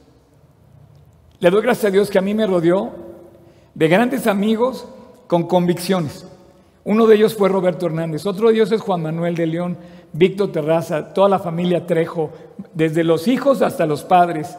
[1.40, 2.90] Le doy gracias a Dios que a mí me rodeó
[3.74, 4.88] de grandes amigos
[5.26, 6.26] con convicciones.
[6.84, 9.76] Uno de ellos fue Roberto Hernández, otro de ellos es Juan Manuel de León,
[10.12, 12.30] Víctor Terraza, toda la familia Trejo,
[12.72, 14.56] desde los hijos hasta los padres.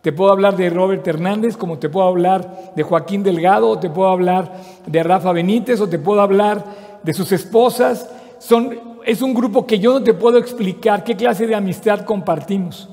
[0.00, 3.90] Te puedo hablar de Robert Hernández, como te puedo hablar de Joaquín Delgado, o te
[3.90, 4.52] puedo hablar
[4.86, 6.64] de Rafa Benítez, o te puedo hablar
[7.02, 8.10] de sus esposas.
[8.38, 12.88] Son, es un grupo que yo no te puedo explicar qué clase de amistad compartimos.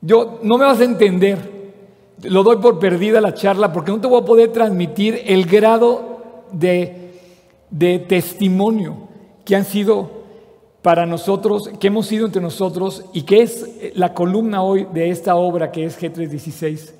[0.00, 1.72] Yo no me vas a entender,
[2.22, 6.44] lo doy por perdida la charla porque no te voy a poder transmitir el grado
[6.52, 7.14] de,
[7.70, 8.96] de testimonio
[9.44, 10.10] que han sido
[10.84, 15.34] para nosotros, que hemos sido entre nosotros y que es la columna hoy de esta
[15.34, 16.92] obra que es G316.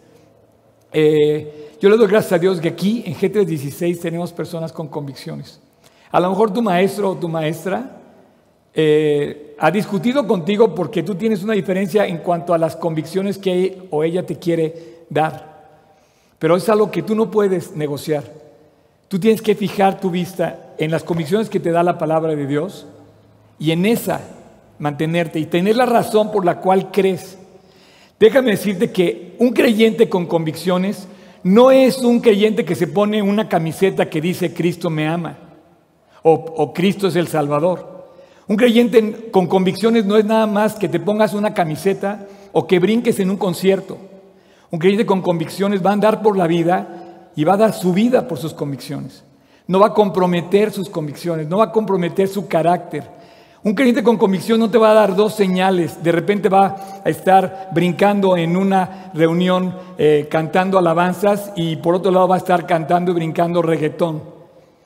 [0.91, 5.61] Eh, yo le doy gracias a Dios que aquí en G316 tenemos personas con convicciones.
[6.11, 8.01] A lo mejor tu maestro o tu maestra
[8.73, 13.65] eh, ha discutido contigo porque tú tienes una diferencia en cuanto a las convicciones que
[13.67, 15.69] él o ella te quiere dar.
[16.39, 18.25] Pero es algo que tú no puedes negociar.
[19.09, 22.47] Tú tienes que fijar tu vista en las convicciones que te da la palabra de
[22.47, 22.87] Dios
[23.59, 24.21] y en esa
[24.79, 27.39] mantenerte y tener la razón por la cual crees.
[28.19, 31.09] Déjame decirte que un creyente con convicciones
[31.43, 35.39] no es un creyente que se pone una camiseta que dice Cristo me ama
[36.27, 38.13] o, Cristo es el Salvador.
[38.49, 42.79] Un creyente con convicciones no es nada más que te pongas una camiseta o que
[42.79, 43.99] brinques en un concierto.
[44.71, 47.93] Un creyente con convicciones va a andar por la vida y va a dar su
[47.93, 49.23] vida por sus convicciones.
[49.67, 53.05] No va a comprometer sus convicciones, no va a comprometer su carácter,
[53.65, 56.03] un creyente con convicción no te va a dar dos señales.
[56.03, 62.13] De repente va a estar brincando en una reunión eh, cantando alabanzas y por otro
[62.13, 64.23] lado va a estar cantando y brincando reggaetón.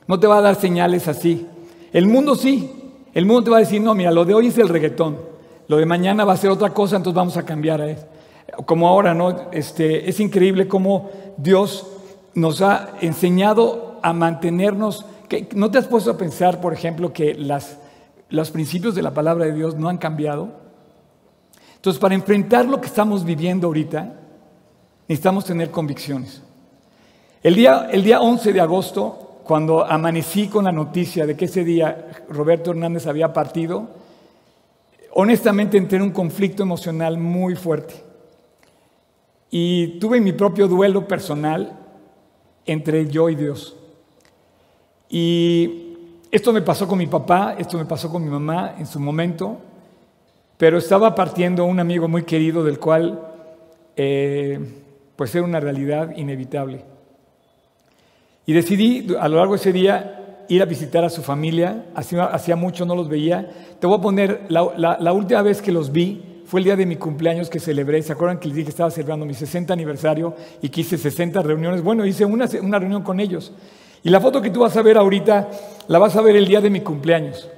[0.06, 1.44] No te va a dar señales así.
[1.92, 2.70] El mundo sí.
[3.14, 5.18] El mundo te va a decir, no, mira, lo de hoy es el reggaetón.
[5.66, 8.06] Lo de mañana va a ser otra cosa, entonces vamos a cambiar a eso.
[8.64, 9.50] Como ahora, ¿no?
[9.50, 11.84] Este, es increíble cómo Dios
[12.34, 15.04] nos ha enseñado a mantenernos.
[15.56, 17.77] ¿No te has puesto a pensar, por ejemplo, que las
[18.30, 20.50] los principios de la palabra de Dios no han cambiado.
[21.76, 24.14] Entonces, para enfrentar lo que estamos viviendo ahorita,
[25.06, 26.42] necesitamos tener convicciones.
[27.42, 31.64] El día, el día 11 de agosto, cuando amanecí con la noticia de que ese
[31.64, 33.88] día Roberto Hernández había partido,
[35.14, 37.94] honestamente entré en un conflicto emocional muy fuerte.
[39.50, 41.78] Y tuve mi propio duelo personal
[42.66, 43.76] entre yo y Dios.
[45.08, 45.87] Y
[46.30, 49.58] esto me pasó con mi papá, esto me pasó con mi mamá en su momento,
[50.58, 53.20] pero estaba partiendo un amigo muy querido del cual
[53.96, 54.58] eh,
[55.16, 56.84] pues era una realidad inevitable.
[58.44, 62.56] Y decidí a lo largo de ese día ir a visitar a su familia, hacía,
[62.56, 63.48] mucho no los veía.
[63.80, 66.96] Te voy a poner, la, última vez que los vi fue el día de mi
[66.96, 68.02] cumpleaños que celebré.
[68.02, 71.42] ¿Se acuerdan que les dije que estaba celebrando mi 60 aniversario y que hice 60
[71.42, 71.82] reuniones?
[71.82, 72.46] Bueno, hice una
[72.78, 73.52] reunión con ellos.
[74.02, 75.48] Y la foto que tú vas a ver ahorita,
[75.88, 77.48] la vas a ver el día de mi cumpleaños.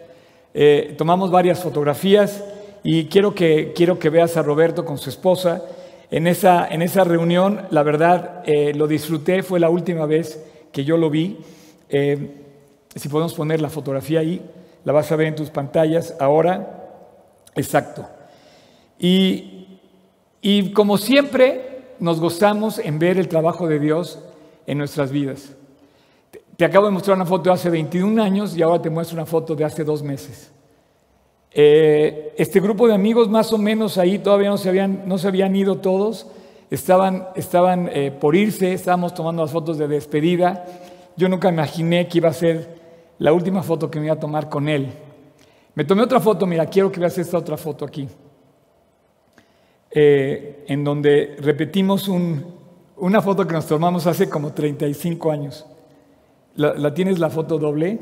[0.55, 2.43] Eh, tomamos varias fotografías
[2.83, 5.63] y quiero que, quiero que veas a Roberto con su esposa.
[6.11, 10.85] En esa, en esa reunión, la verdad, eh, lo disfruté, fue la última vez que
[10.85, 11.39] yo lo vi.
[11.89, 12.37] Eh,
[12.95, 14.43] si podemos poner la fotografía ahí,
[14.85, 16.89] la vas a ver en tus pantallas ahora.
[17.55, 18.07] Exacto.
[18.99, 19.79] Y,
[20.41, 24.19] y como siempre, nos gozamos en ver el trabajo de Dios
[24.67, 25.55] en nuestras vidas.
[26.61, 29.25] Te acabo de mostrar una foto de hace 21 años y ahora te muestro una
[29.25, 30.53] foto de hace dos meses.
[31.51, 35.27] Eh, este grupo de amigos más o menos ahí todavía no se habían, no se
[35.27, 36.27] habían ido todos,
[36.71, 40.67] estaban, estaban eh, por irse, estábamos tomando las fotos de despedida.
[41.17, 42.69] Yo nunca imaginé que iba a ser
[43.17, 44.89] la última foto que me iba a tomar con él.
[45.75, 48.07] Me tomé otra foto, mira, quiero que veas esta otra foto aquí,
[49.93, 55.67] eh, en donde repetimos una foto que nos tomamos hace como 35 años.
[56.57, 57.99] ¿La, tienes la foto doble?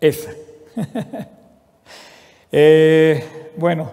[0.00, 0.32] Esa.
[2.56, 3.90] Eh, bueno,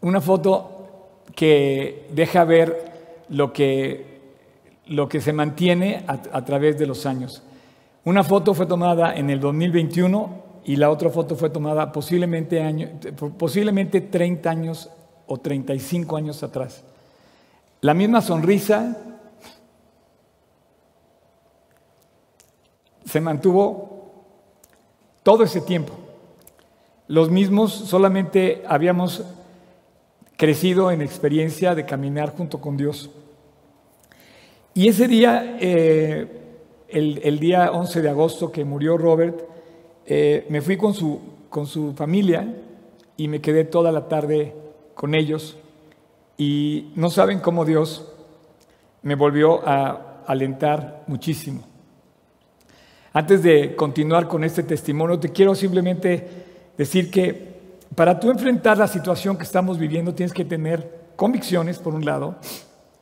[0.00, 2.92] una foto que deja ver
[3.28, 4.06] lo que,
[4.86, 7.42] lo que se mantiene a, a través de los años.
[8.06, 12.90] Una foto fue tomada en el 2021 y la otra foto fue tomada posiblemente, año,
[13.38, 14.90] posiblemente 30 años
[15.26, 16.84] o 35 años atrás.
[17.80, 18.98] La misma sonrisa
[23.02, 24.12] se mantuvo
[25.22, 25.94] todo ese tiempo.
[27.06, 29.24] Los mismos solamente habíamos
[30.36, 33.08] crecido en experiencia de caminar junto con Dios.
[34.74, 36.26] Y ese día, eh,
[36.90, 39.48] el, el, día 11 de agosto que murió Robert,
[40.10, 42.56] eh, me fui con su, con su familia
[43.18, 44.54] y me quedé toda la tarde
[44.94, 45.58] con ellos
[46.38, 48.10] y no saben cómo Dios
[49.02, 51.62] me volvió a alentar muchísimo.
[53.12, 56.26] Antes de continuar con este testimonio, te quiero simplemente
[56.78, 61.94] decir que para tú enfrentar la situación que estamos viviendo tienes que tener convicciones, por
[61.94, 62.36] un lado,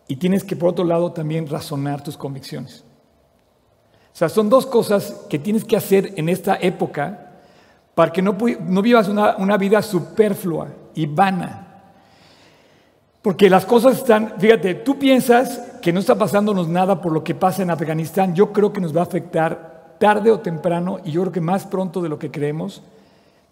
[0.08, 2.85] y tienes que, por otro lado, también razonar tus convicciones.
[4.16, 7.32] O sea, son dos cosas que tienes que hacer en esta época
[7.94, 11.82] para que no, no vivas una, una vida superflua y vana.
[13.20, 17.34] Porque las cosas están, fíjate, tú piensas que no está pasándonos nada por lo que
[17.34, 18.34] pasa en Afganistán.
[18.34, 21.66] Yo creo que nos va a afectar tarde o temprano, y yo creo que más
[21.66, 22.82] pronto de lo que creemos,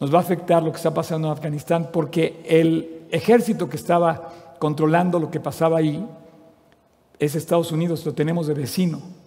[0.01, 4.33] nos va a afectar lo que está pasando en Afganistán, porque el ejército que estaba
[4.59, 6.09] controlando lo que pasaba ahí
[7.19, 9.24] es Estados Unidos, lo tenemos de vecino.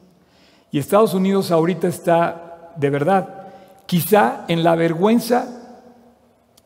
[0.72, 3.48] Y Estados Unidos ahorita está, de verdad,
[3.86, 5.48] quizá en la vergüenza,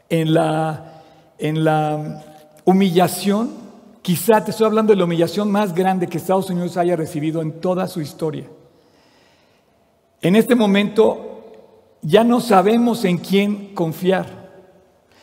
[0.10, 1.02] en la,
[1.38, 2.24] en la
[2.66, 3.52] humillación,
[4.02, 7.62] quizá te estoy hablando de la humillación más grande que Estados Unidos haya recibido en
[7.62, 8.46] toda su historia.
[10.22, 11.32] En este momento
[12.02, 14.42] ya no sabemos en quién confiar.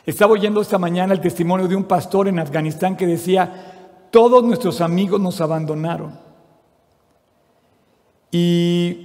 [0.06, 4.80] Estaba oyendo esta mañana el testimonio de un pastor en Afganistán que decía, todos nuestros
[4.80, 6.27] amigos nos abandonaron.
[8.30, 9.04] Y,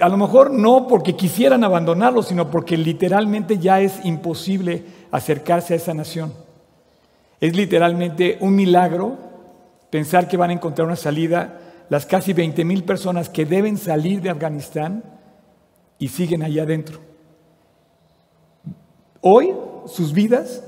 [0.00, 5.76] a lo mejor no porque quisieran abandonarlo, sino porque literalmente ya es imposible acercarse a
[5.76, 6.32] esa nación.
[7.40, 9.16] Es literalmente un milagro
[9.90, 11.60] pensar que van a encontrar una salida
[11.90, 15.04] las casi 20 mil personas que deben salir de Afganistán
[15.98, 16.98] y siguen allá adentro.
[19.20, 19.54] Hoy
[19.86, 20.64] sus vidas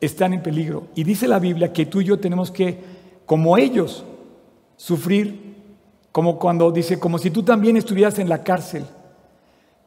[0.00, 2.78] están en peligro y dice la Biblia que tú y yo tenemos que,
[3.26, 4.04] como ellos,
[4.76, 5.49] sufrir
[6.12, 8.84] como cuando dice, como si tú también estuvieras en la cárcel,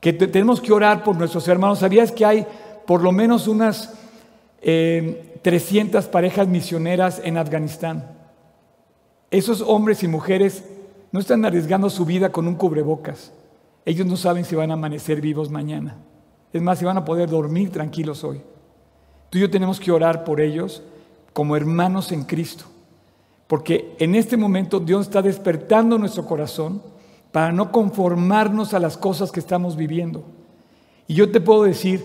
[0.03, 1.79] que tenemos que orar por nuestros hermanos.
[1.79, 2.45] ¿Sabías que hay
[2.85, 3.93] por lo menos unas
[4.61, 8.11] 300 eh, parejas misioneras en Afganistán?
[9.31, 10.65] Esos hombres y mujeres
[11.13, 13.31] no están arriesgando su vida con un cubrebocas.
[13.85, 15.95] Ellos no saben si van a amanecer vivos mañana.
[16.51, 18.41] Es más, si van a poder dormir tranquilos hoy.
[19.29, 20.83] Tú y yo tenemos que orar por ellos
[21.31, 22.65] como hermanos en Cristo.
[23.53, 26.81] Porque en este momento Dios está despertando nuestro corazón
[27.31, 30.23] para no conformarnos a las cosas que estamos viviendo.
[31.05, 32.03] Y yo te puedo decir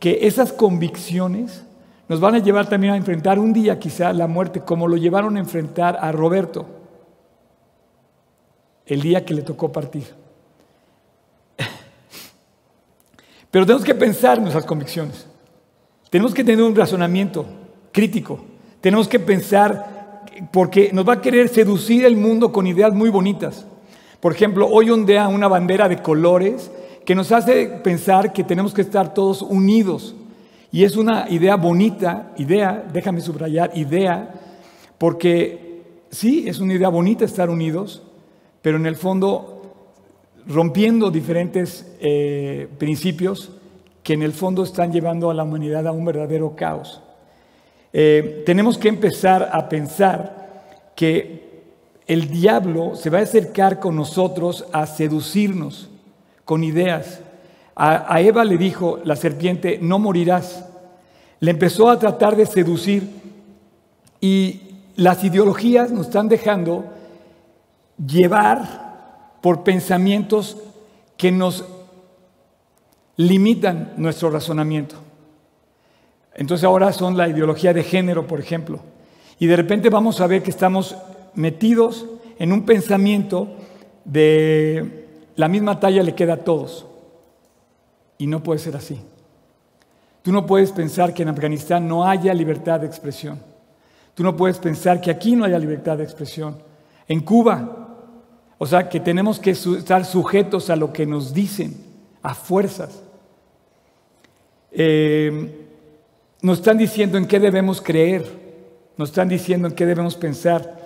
[0.00, 1.64] que esas convicciones
[2.08, 5.36] nos van a llevar también a enfrentar un día quizá la muerte, como lo llevaron
[5.36, 6.64] a enfrentar a Roberto
[8.86, 10.14] el día que le tocó partir.
[13.50, 15.26] Pero tenemos que pensar en nuestras convicciones.
[16.08, 17.44] Tenemos que tener un razonamiento
[17.92, 18.40] crítico.
[18.80, 19.95] Tenemos que pensar
[20.52, 23.66] porque nos va a querer seducir el mundo con ideas muy bonitas.
[24.20, 26.70] Por ejemplo, hoy ondea una bandera de colores
[27.04, 30.14] que nos hace pensar que tenemos que estar todos unidos.
[30.72, 34.34] Y es una idea bonita, idea, déjame subrayar, idea,
[34.98, 38.02] porque sí, es una idea bonita estar unidos,
[38.62, 39.62] pero en el fondo
[40.46, 43.52] rompiendo diferentes eh, principios
[44.02, 47.02] que en el fondo están llevando a la humanidad a un verdadero caos.
[47.98, 51.62] Eh, tenemos que empezar a pensar que
[52.06, 55.88] el diablo se va a acercar con nosotros a seducirnos
[56.44, 57.20] con ideas.
[57.74, 60.66] A, Eva le dijo la serpiente, no morirás.
[61.40, 63.08] Le empezó a tratar de seducir
[64.20, 64.60] y
[64.96, 66.84] las ideologías nos están dejando
[67.96, 70.58] llevar por pensamientos
[71.16, 71.64] que nos
[73.16, 74.96] limitan nuestro razonamiento.
[76.36, 78.80] Entonces ahora son la ideología de género, por ejemplo.
[79.38, 80.94] Y de repente vamos a ver que estamos
[81.34, 82.06] metidos
[82.38, 83.48] en un pensamiento
[84.04, 86.86] de la misma talla le queda a todos.
[88.18, 89.00] Y no puede ser así.
[90.22, 93.40] Tú no puedes pensar que en Afganistán no haya libertad de expresión.
[94.14, 96.58] Tú no puedes pensar que aquí no haya libertad de expresión.
[97.08, 97.88] En Cuba,
[98.58, 101.76] o sea, que tenemos que estar sujetos a lo que nos dicen,
[102.22, 103.02] a fuerzas.
[104.72, 105.65] Eh,
[106.46, 108.24] nos están diciendo en qué debemos creer,
[108.96, 110.78] nos están diciendo en qué debemos pensar.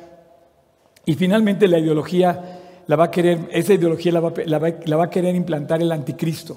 [1.05, 4.21] Y finalmente la ideología la va a querer, esa ideología la
[4.59, 6.57] va, a querer implantar el anticristo.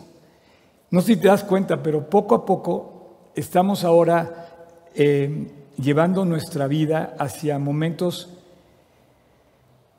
[0.89, 4.47] No sé si te das cuenta, pero poco a poco estamos ahora
[4.95, 8.29] eh, llevando nuestra vida hacia momentos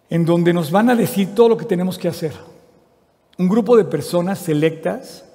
[0.08, 2.32] en donde nos van a decir todo lo que tenemos que hacer.
[3.36, 5.26] Un grupo de personas selectas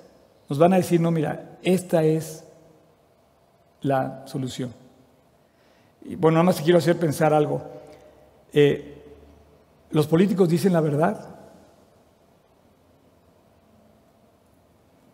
[0.50, 2.46] nos van a decir, no, mira, esta es
[3.82, 4.74] la solución.
[6.04, 7.62] Y bueno, nada más te quiero hacer pensar algo.
[8.54, 8.96] Eh,
[9.92, 11.36] ¿Los políticos dicen la verdad?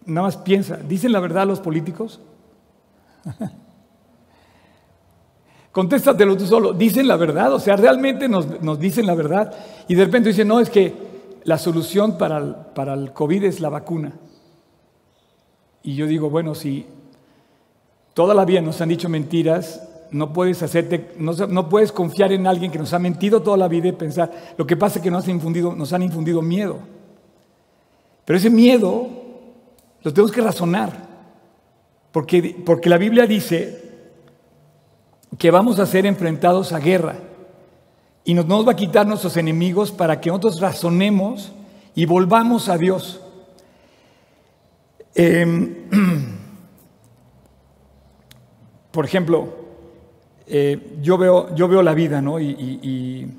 [0.06, 2.22] Nada más piensa, ¿dicen la verdad los políticos?
[5.72, 7.54] Contéstatelo tú solo, ¿dicen la verdad?
[7.54, 9.54] O sea, ¿realmente nos, dicen la verdad?
[9.88, 10.94] Y de repente dicen, no, es que
[11.44, 14.14] la solución para para el COVID es la vacuna.
[15.84, 16.86] Y yo digo, bueno, si
[18.16, 22.72] toda la vida nos han dicho mentiras, no puedes hacerte, no, puedes confiar en alguien
[22.72, 25.26] que nos ha mentido toda la vida y pensar, lo que pasa es que nos
[25.26, 26.80] han infundido, nos han infundido miedo.
[28.24, 29.10] Pero ese miedo
[30.02, 31.08] lo tenemos que razonar,
[32.14, 33.84] porque, porque la Biblia dice
[35.38, 37.18] que vamos a ser enfrentados a guerra
[38.24, 41.52] y nos, nos va a quitar nuestros enemigos para que nosotros razonemos
[41.94, 43.20] y volvamos a Dios.
[45.14, 45.76] Em,
[48.96, 49.50] por ejemplo,
[50.48, 52.40] eh, yo, veo, yo veo la vida, ¿no?
[52.40, 53.30] Y,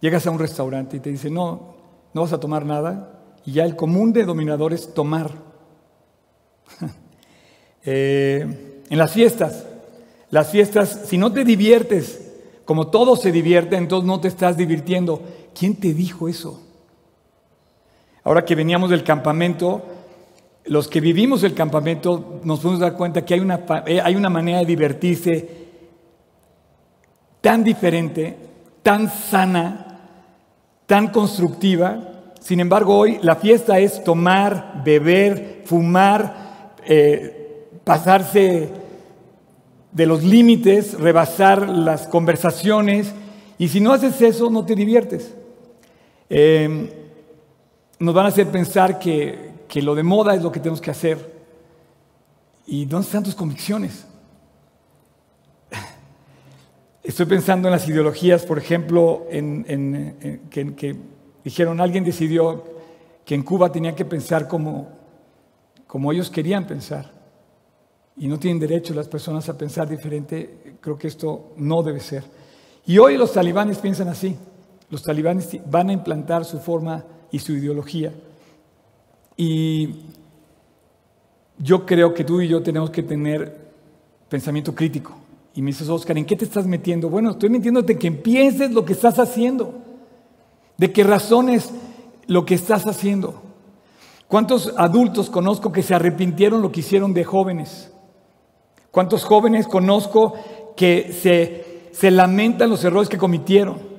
[0.00, 1.74] llegas a un restaurante y te dicen, no,
[2.12, 3.20] no vas a tomar nada.
[3.44, 5.30] Y ya el común denominador es tomar.
[7.82, 9.64] Eh, en las fiestas,
[10.28, 12.30] las fiestas, si no te diviertes,
[12.66, 15.22] como todos se divierten, entonces no te estás divirtiendo.
[15.58, 16.60] ¿Quién te dijo eso?
[18.22, 19.82] Ahora que veníamos del campamento,
[20.64, 24.28] los que vivimos el campamento nos podemos dar cuenta que hay una, eh, hay una
[24.28, 25.48] manera de divertirse
[27.40, 28.36] tan diferente,
[28.82, 29.98] tan sana,
[30.86, 31.98] tan constructiva.
[32.40, 38.68] Sin embargo, hoy la fiesta es tomar, beber, fumar, eh, pasarse
[39.92, 43.12] de los límites, rebasar las conversaciones.
[43.58, 45.34] Y si no haces eso, no te diviertes.
[46.28, 46.88] Em,
[47.98, 50.90] nos van a hacer pensar que, que lo de moda es lo que tenemos que
[50.90, 51.40] hacer.
[52.66, 54.04] ¿Y dónde están tus convicciones?
[57.04, 60.96] Estoy pensando en las ideologías, por ejemplo, en, que,
[61.44, 62.64] dijeron, alguien decidió
[63.24, 64.88] que en Cuba tenían que pensar como,
[65.86, 67.12] como ellos querían pensar.
[68.16, 70.76] Y no tienen derecho las personas a pensar diferente.
[70.80, 72.24] Creo que esto no debe ser.
[72.86, 74.36] Y hoy los talibanes piensan así.
[74.90, 78.12] Los talibanes van a implantar su forma y su ideología.
[79.42, 79.88] Y
[81.58, 83.70] yo creo que tú y yo tenemos que tener
[84.28, 85.16] pensamiento crítico.
[85.54, 87.08] Y me dices, Oscar, ¿en qué te estás metiendo?
[87.08, 89.72] Bueno, estoy metiéndote que pienses lo que estás haciendo,
[90.76, 91.72] de qué razones
[92.26, 93.40] lo que estás haciendo.
[94.28, 97.90] ¿Cuántos adultos conozco que se arrepintieron lo que hicieron de jóvenes?
[98.90, 100.34] ¿Cuántos jóvenes conozco
[100.76, 103.89] que se, se lamentan los errores que cometieron?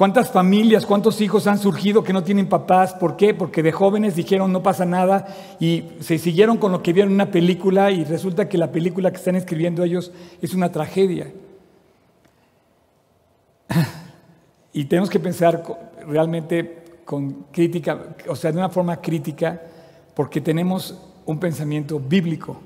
[0.00, 2.94] ¿Cuántas familias, cuántos hijos han surgido que no tienen papás?
[2.94, 3.34] ¿Por qué?
[3.34, 5.26] Porque de jóvenes dijeron no pasa nada
[5.60, 9.10] y se siguieron con lo que vieron en una película y resulta que la película
[9.10, 11.30] que están escribiendo ellos es una tragedia.
[14.72, 15.62] Y tenemos que pensar
[16.08, 19.60] realmente con crítica, o sea, de una forma crítica,
[20.14, 22.58] porque tenemos un pensamiento bíblico.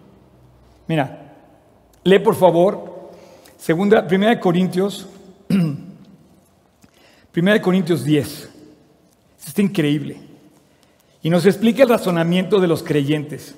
[0.87, 1.35] Mira,
[2.05, 3.11] lee por favor,
[3.57, 5.09] segunda, primera de Corintios
[7.37, 8.49] 1 Corintios 10.
[9.47, 10.19] Está increíble.
[11.23, 13.55] Y nos explica el razonamiento de los creyentes.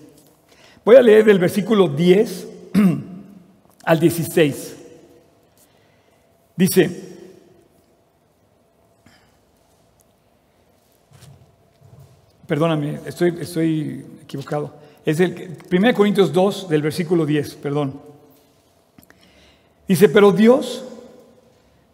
[0.85, 2.49] Voy a leer del versículo 10
[3.85, 4.77] al 16.
[6.57, 7.17] Dice,
[12.47, 14.75] perdóname, estoy, estoy equivocado.
[15.05, 18.01] Es el 1 Corintios 2 del versículo 10, perdón.
[19.87, 20.85] Dice, pero Dios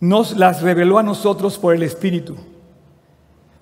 [0.03, 2.35] nos las reveló a nosotros por el Espíritu.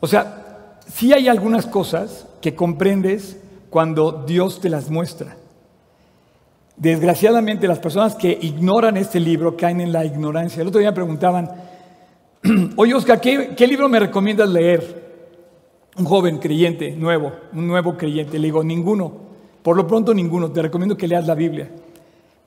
[0.00, 3.38] O sea, sí hay algunas cosas que comprendes
[3.68, 5.36] cuando Dios te las muestra.
[6.78, 10.62] Desgraciadamente las personas que ignoran este libro caen en la ignorancia.
[10.62, 11.50] El otro día me preguntaban,
[12.76, 15.10] oye Oscar, ¿qué, ¿qué, libro me recomiendas leer?
[15.98, 18.38] Un joven creyente, nuevo, un nuevo creyente.
[18.38, 19.12] Le digo, ninguno.
[19.62, 20.50] Por lo pronto ninguno.
[20.50, 21.70] Te recomiendo que leas la Biblia.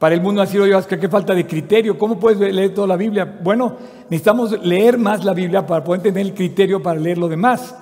[0.03, 1.97] Para el mundo ha sido, oye, qué falta de criterio.
[1.97, 3.39] ¿Cómo puedes leer toda la Biblia?
[3.41, 3.77] Bueno,
[4.09, 7.73] necesitamos leer más la Biblia para poder tener el criterio para leer lo demás.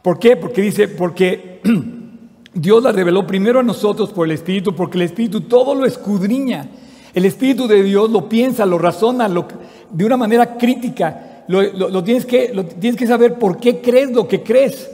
[0.00, 0.36] ¿Por qué?
[0.36, 1.60] Porque dice, porque
[2.54, 6.68] Dios la reveló primero a nosotros por el Espíritu, porque el Espíritu todo lo escudriña.
[7.12, 9.48] El Espíritu de Dios lo piensa, lo razona lo,
[9.90, 11.42] de una manera crítica.
[11.48, 14.88] Lo, tienes que, tienes que saber por qué crees lo que crees.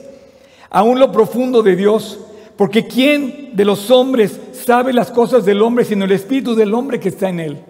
[0.70, 2.20] Aún lo profundo de Dios.
[2.56, 7.00] Porque ¿quién de los hombres sabe las cosas del hombre sino el espíritu del hombre
[7.00, 7.64] que está en él.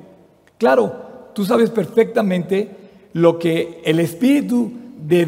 [0.58, 2.76] Claro, tú sabes perfectamente
[3.12, 5.26] lo que el espíritu de,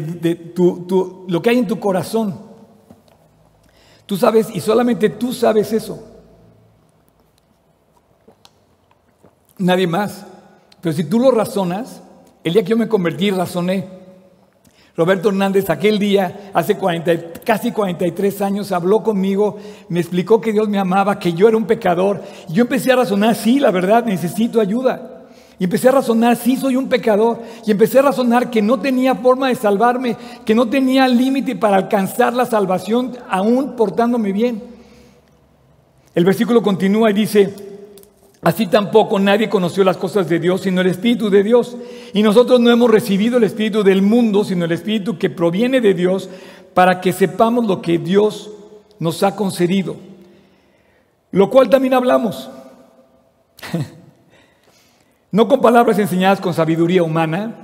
[0.55, 2.39] tu, lo que hay en tu corazón.
[4.05, 6.07] Tú sabes y solamente tú sabes eso.
[9.57, 10.25] Nadie más.
[10.81, 12.01] Pero si tú lo razonas,
[12.43, 14.02] el día que yo me convertí, razoné.
[14.95, 19.57] Roberto Hernández aquel día, hace 40, casi 43 años, habló conmigo,
[19.89, 22.21] me explicó que Dios me amaba, que yo era un pecador.
[22.49, 25.23] Yo empecé a razonar, sí, la verdad, necesito ayuda.
[25.57, 27.41] Y empecé a razonar, sí, soy un pecador.
[27.65, 30.15] Y empecé a razonar que no tenía forma de salvarme,
[30.45, 34.61] que no tenía límite para alcanzar la salvación, aún portándome bien.
[36.13, 37.72] El versículo continúa y dice,
[38.43, 41.77] Así tampoco nadie conoció las cosas de Dios sino el Espíritu de Dios.
[42.13, 45.93] Y nosotros no hemos recibido el Espíritu del mundo, sino el Espíritu que proviene de
[45.93, 46.29] Dios,
[46.73, 48.51] para que sepamos lo que Dios
[48.99, 49.95] nos ha concedido.
[51.31, 52.49] Lo cual también hablamos.
[55.31, 57.55] no con palabras enseñadas con sabiduría humana,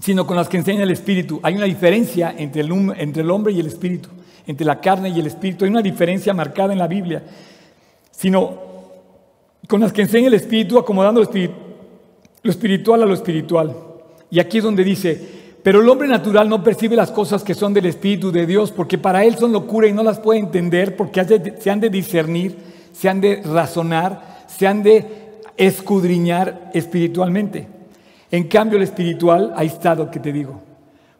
[0.00, 1.40] sino con las que enseña el Espíritu.
[1.42, 2.70] Hay una diferencia entre el,
[3.30, 4.08] hombre y el Espíritu,
[4.46, 5.64] entre la carne y el Espíritu.
[5.64, 7.22] Hay una diferencia marcada en la Biblia.
[8.10, 8.67] Sino
[9.68, 13.76] con las que enseña el Espíritu, acomodando lo espiritual a lo espiritual.
[14.30, 15.20] Y aquí es donde dice,
[15.62, 18.96] pero el hombre natural no percibe las cosas que son del Espíritu de Dios, porque
[18.96, 21.22] para él son locura y no las puede entender, porque
[21.60, 22.56] se han de discernir,
[22.92, 25.06] se han de razonar, se han de
[25.58, 27.68] escudriñar espiritualmente.
[28.30, 30.62] En cambio, el espiritual, ahí está lo que te digo.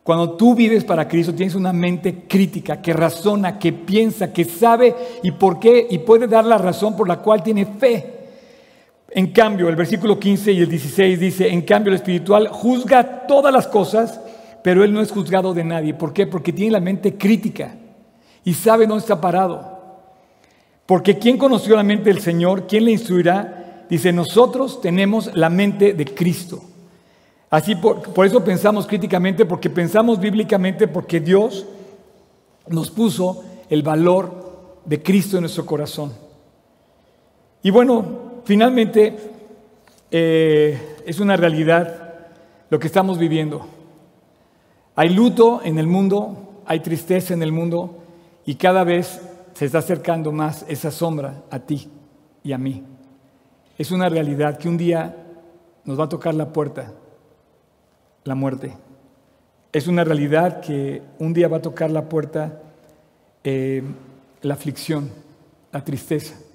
[0.03, 4.95] Cuando tú vives para Cristo, tienes una mente crítica, que razona, que piensa, que sabe
[5.23, 8.18] y por qué, y puede dar la razón por la cual tiene fe.
[9.11, 13.53] En cambio, el versículo 15 y el 16 dice, en cambio el espiritual juzga todas
[13.53, 14.21] las cosas,
[14.63, 15.95] pero él no es juzgado de nadie.
[15.95, 16.27] ¿Por qué?
[16.27, 17.75] Porque tiene la mente crítica
[18.45, 19.79] y sabe dónde está parado.
[20.85, 22.67] Porque ¿quién conoció la mente del Señor?
[22.67, 23.85] ¿Quién le instruirá?
[23.89, 26.63] Dice, nosotros tenemos la mente de Cristo.
[27.49, 31.67] Así por, por eso pensamos críticamente, porque pensamos bíblicamente, porque Dios
[32.69, 36.13] nos puso el valor de Cristo en nuestro corazón.
[37.63, 39.15] Y bueno, Finalmente,
[40.11, 42.15] eh, es una realidad
[42.71, 43.67] lo que estamos viviendo.
[44.97, 47.99] Hay luto en el mundo, hay tristeza en el mundo
[48.47, 49.21] y cada vez
[49.53, 51.91] se está acercando más esa sombra a ti
[52.43, 52.83] y a mí.
[53.77, 55.15] Es una realidad que un día
[55.85, 56.95] nos va a tocar la puerta,
[58.25, 58.75] la muerte.
[59.75, 62.63] Es una realidad que un día va a tocar la puerta
[63.45, 63.83] eh,
[64.41, 65.11] la aflicción,
[65.71, 66.48] la tristeza.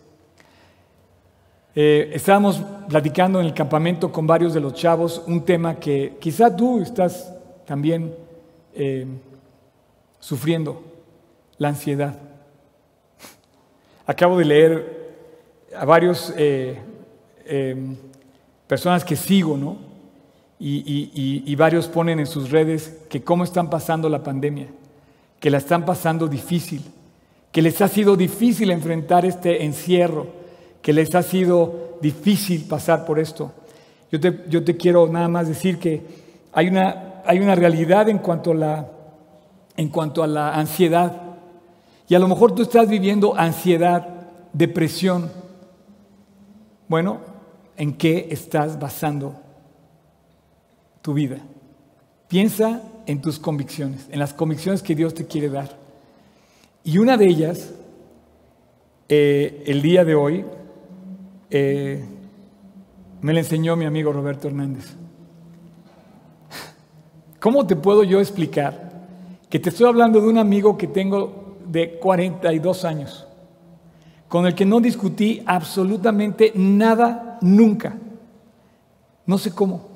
[1.76, 6.55] Eh, estábamos platicando en el campamento con varios de los chavos un tema que quizá
[6.55, 7.34] tú estás
[7.65, 8.13] también
[8.76, 9.07] eh,
[10.19, 10.84] sufriendo,
[11.57, 12.19] la ansiedad.
[14.05, 15.15] Acabo de leer
[15.76, 16.78] a varios eh,
[18.67, 19.93] personas que sigo, ¿no?
[20.59, 24.67] y varios ponen en sus redes que cómo están pasando la pandemia,
[25.39, 26.82] que la están pasando difícil
[27.53, 30.26] que les ha sido difícil enfrentar este encierro,
[30.84, 33.54] que les ha sido difícil pasar por esto.
[34.12, 36.02] Yo te, quiero nada más decir que
[36.52, 38.90] hay una, hay una realidad en cuanto, a la,
[39.76, 41.20] en cuanto a la ansiedad.
[42.08, 44.08] Y a lo mejor tú estás viviendo ansiedad,
[44.52, 45.32] depresión.
[46.90, 47.22] Bueno,
[47.78, 49.36] ¿en qué estás basando
[51.02, 51.38] tu vida?
[52.28, 55.70] Piensa en tus convicciones, en las convicciones que Dios te quiere dar.
[56.84, 57.72] Y una de ellas,
[59.08, 60.46] eh, el día de hoy,
[61.54, 62.04] eh,
[63.22, 64.95] me la enseñó mi amigo Roberto Hernández.
[67.39, 68.91] ¿Cómo te puedo yo explicar
[69.49, 73.28] que te estoy hablando de un amigo que tengo de 42 años,
[74.28, 77.95] con el que no discutí absolutamente nada nunca?
[79.26, 79.91] No sé cómo.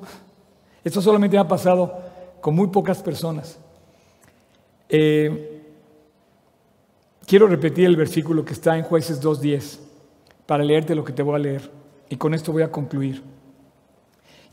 [0.84, 1.98] Esto solamente me ha pasado
[2.40, 3.58] con muy pocas personas.
[4.88, 5.58] Eh,
[7.28, 9.87] Quiero repetir el versículo que está en jueces 2.10
[10.48, 11.70] para leerte lo que te voy a leer
[12.08, 13.22] y con esto voy a concluir.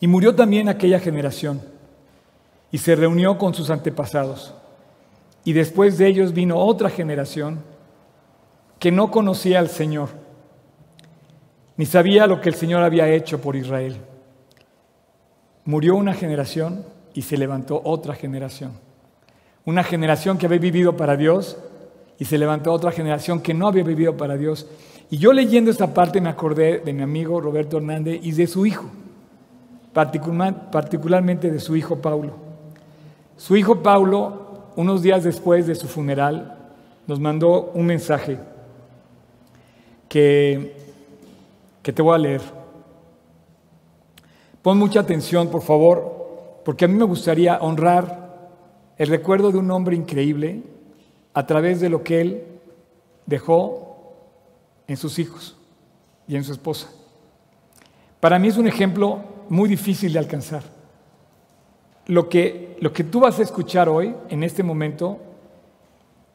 [0.01, 1.61] Y murió también aquella generación
[2.69, 4.53] y se reunió con sus antepasados.
[5.45, 7.63] Y después de ellos vino otra generación
[8.77, 10.09] que no conocía al Señor,
[11.77, 13.95] ni sabía lo que el Señor había hecho por Israel.
[15.63, 16.83] Murió una generación
[17.13, 18.73] y se levantó otra generación.
[19.63, 21.57] Una generación que había vivido para Dios
[22.19, 24.67] y se levantó otra generación que no había vivido para Dios.
[25.09, 28.65] Y yo leyendo esta parte me acordé de mi amigo Roberto Hernández y de su
[28.65, 28.85] hijo,
[29.93, 32.33] particularmente de su hijo Paulo.
[33.37, 36.57] Su hijo Paulo, unos días después de su funeral,
[37.05, 38.39] nos mandó un mensaje
[40.09, 40.75] que,
[41.83, 42.41] que te voy a leer.
[44.61, 48.25] Pon mucha atención, por favor, porque a mí me gustaría honrar
[48.97, 50.63] el recuerdo de un hombre increíble
[51.35, 52.43] a través de lo que él
[53.27, 53.84] dejó
[54.87, 55.55] en sus hijos
[56.27, 56.89] y en su esposa.
[58.19, 60.63] Para mí es un ejemplo muy difícil de alcanzar.
[62.07, 65.19] Lo que, lo que tú vas a escuchar hoy, en este momento,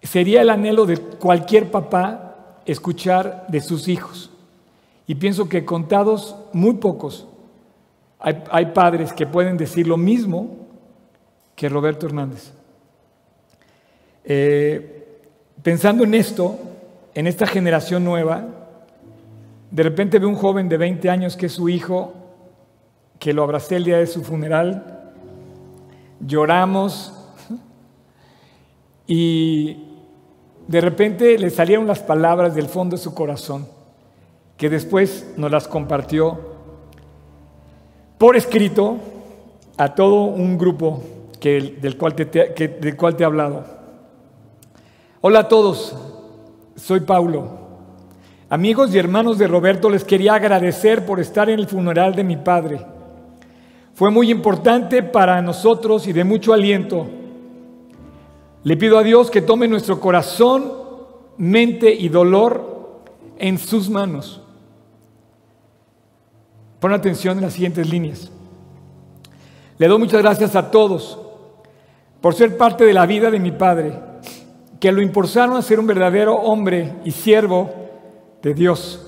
[0.02, 4.30] sería el anhelo de cualquier papá escuchar de sus hijos.
[5.06, 7.26] Y pienso que contados muy pocos,
[8.20, 10.68] hay, padres que pueden decir lo mismo
[11.56, 12.52] que Roberto Hernández.
[14.24, 15.18] Eh,
[15.62, 16.58] pensando en esto,
[17.14, 18.46] en esta generación nueva,
[19.70, 22.12] de repente veo un joven de 20 años que es su hijo,
[23.18, 25.12] que lo abracé el día de su funeral,
[26.20, 27.14] lloramos
[29.06, 29.86] y
[30.66, 33.66] de repente le salieron las palabras del fondo de su corazón,
[34.56, 36.38] que después nos las compartió
[38.18, 38.98] por escrito
[39.76, 41.02] a todo un grupo
[41.40, 43.64] del, cual te, del cual te he hablado.
[45.22, 45.96] Hola a todos,
[46.80, 47.58] soy Paulo.
[48.48, 52.36] Amigos y hermanos de Roberto, les quería agradecer por estar en el funeral de mi
[52.36, 52.84] padre.
[53.94, 57.06] Fue muy importante para nosotros y de mucho aliento.
[58.64, 60.72] Le pido a Dios que tome nuestro corazón,
[61.36, 63.02] mente y dolor
[63.38, 64.42] en sus manos.
[66.80, 68.32] Pon atención en las siguientes líneas.
[69.78, 71.18] Le doy muchas gracias a todos
[72.20, 74.09] por ser parte de la vida de mi padre
[74.80, 77.70] que lo impulsaron a ser un verdadero hombre y siervo
[78.42, 79.06] de Dios.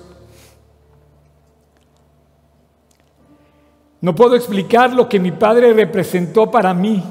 [4.02, 7.02] No puedo explicar lo que mi padre representó para mí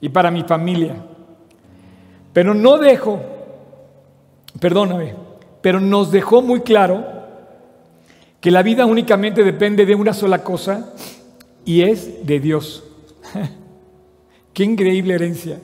[0.00, 0.96] y para mi familia,
[2.32, 3.20] pero no dejo,
[4.60, 5.14] perdóname,
[5.62, 7.04] pero nos dejó muy claro
[8.40, 10.92] que la vida únicamente depende de una sola cosa
[11.64, 12.84] y es de Dios.
[14.52, 15.58] Qué increíble herencia.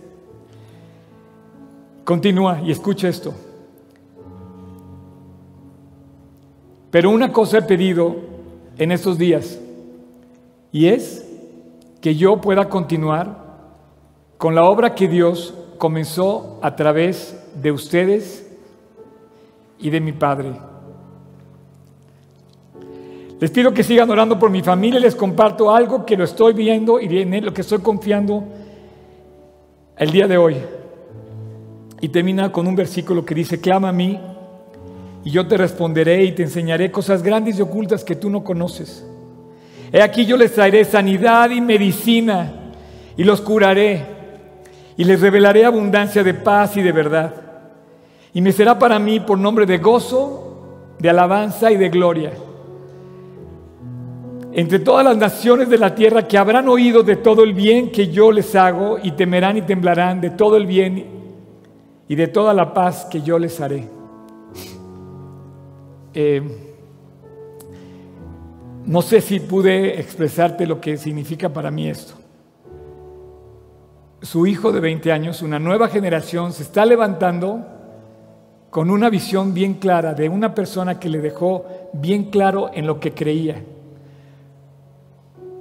[2.11, 3.33] Continúa y escucha esto.
[6.91, 8.17] Pero una cosa he pedido
[8.77, 9.61] en estos días
[10.73, 11.25] y es
[12.01, 13.37] que yo pueda continuar
[14.39, 18.59] con la obra que Dios comenzó a través de ustedes
[19.79, 20.51] y de mi Padre.
[23.39, 26.99] Les pido que sigan orando por mi familia, les comparto algo que lo estoy viendo
[26.99, 28.43] y en lo que estoy confiando
[29.97, 30.57] el día de hoy.
[32.01, 34.19] Y termina con un versículo que dice, clama a mí
[35.25, 39.07] y yo te responderé y te enseñaré cosas grandes y ocultas que tú no conoces.
[39.93, 42.73] He aquí yo les traeré sanidad y medicina
[43.17, 44.03] y los curaré
[44.97, 47.35] y les revelaré abundancia de paz y de verdad.
[48.33, 52.33] Y me será para mí por nombre de gozo, de alabanza y de gloria.
[54.53, 58.09] Entre todas las naciones de la tierra que habrán oído de todo el bien que
[58.09, 61.20] yo les hago y temerán y temblarán de todo el bien
[62.11, 63.89] y de toda la paz que yo les haré.
[66.13, 66.43] Eh,
[68.85, 72.15] no sé si pude expresarte lo que significa para mí esto.
[74.23, 77.65] Su hijo de 20 años, una nueva generación, se está levantando
[78.71, 82.99] con una visión bien clara de una persona que le dejó bien claro en lo
[82.99, 83.63] que creía.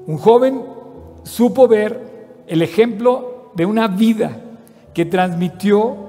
[0.08, 0.64] Un joven
[1.22, 4.36] supo ver el ejemplo de una vida
[4.95, 6.09] que transmitió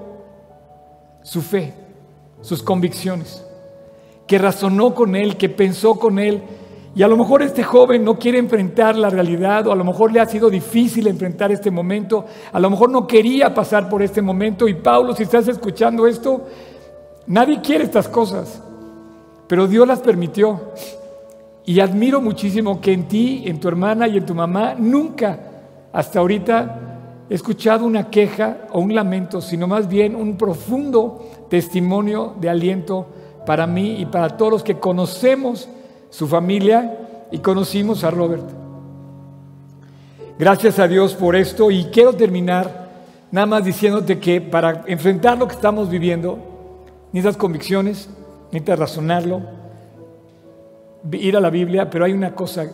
[1.23, 1.75] su fe,
[2.41, 3.45] sus convicciones,
[4.27, 6.43] que razonó con él, que pensó con él.
[6.95, 10.13] Y a lo mejor este joven no quiere enfrentar la realidad o a lo mejor
[10.13, 14.23] le ha sido difícil enfrentar este momento, a lo mejor no quería pasar por este
[14.23, 14.67] momento.
[14.67, 16.47] Y Pablo, si estás escuchando esto,
[17.27, 18.63] nadie quiere estas cosas,
[19.47, 20.61] pero Dios las permitió.
[21.65, 25.39] Y admiro muchísimo que en ti, en tu hermana y en tu mamá, nunca
[25.93, 26.90] hasta ahorita
[27.31, 33.07] escuchado una queja o un lamento, sino más bien un profundo testimonio de aliento
[33.47, 35.69] para mí y para todos los que conocemos
[36.11, 38.45] su familia y conocimos a Robert.
[40.39, 42.91] Gracias a Dios por esto y quiero terminar
[43.31, 46.39] nada más diciéndote que para enfrentar lo que estamos viviendo,
[47.13, 48.09] necesitas convicciones,
[48.47, 49.43] necesitas razonarlo,
[51.13, 52.67] ir a la Biblia, pero hay una cosa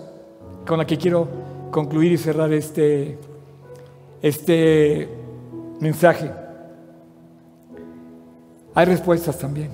[0.66, 1.28] con la que quiero
[1.70, 3.18] concluir y cerrar este,
[4.22, 5.08] este
[5.80, 6.30] mensaje.
[8.74, 9.70] Hay respuestas también.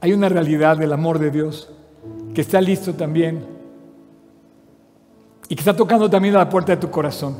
[0.00, 1.70] Hay una realidad del amor de Dios
[2.34, 3.44] que está listo también
[5.48, 7.36] y que está tocando también a la puerta de tu corazón.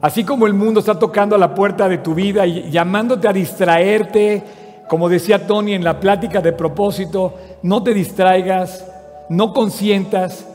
[0.00, 3.32] Así como el mundo está tocando a la puerta de tu vida y llamándote a
[3.32, 4.42] distraerte,
[4.88, 8.86] como decía Tony en la plática de propósito, no te distraigas,
[9.28, 10.46] no consientas.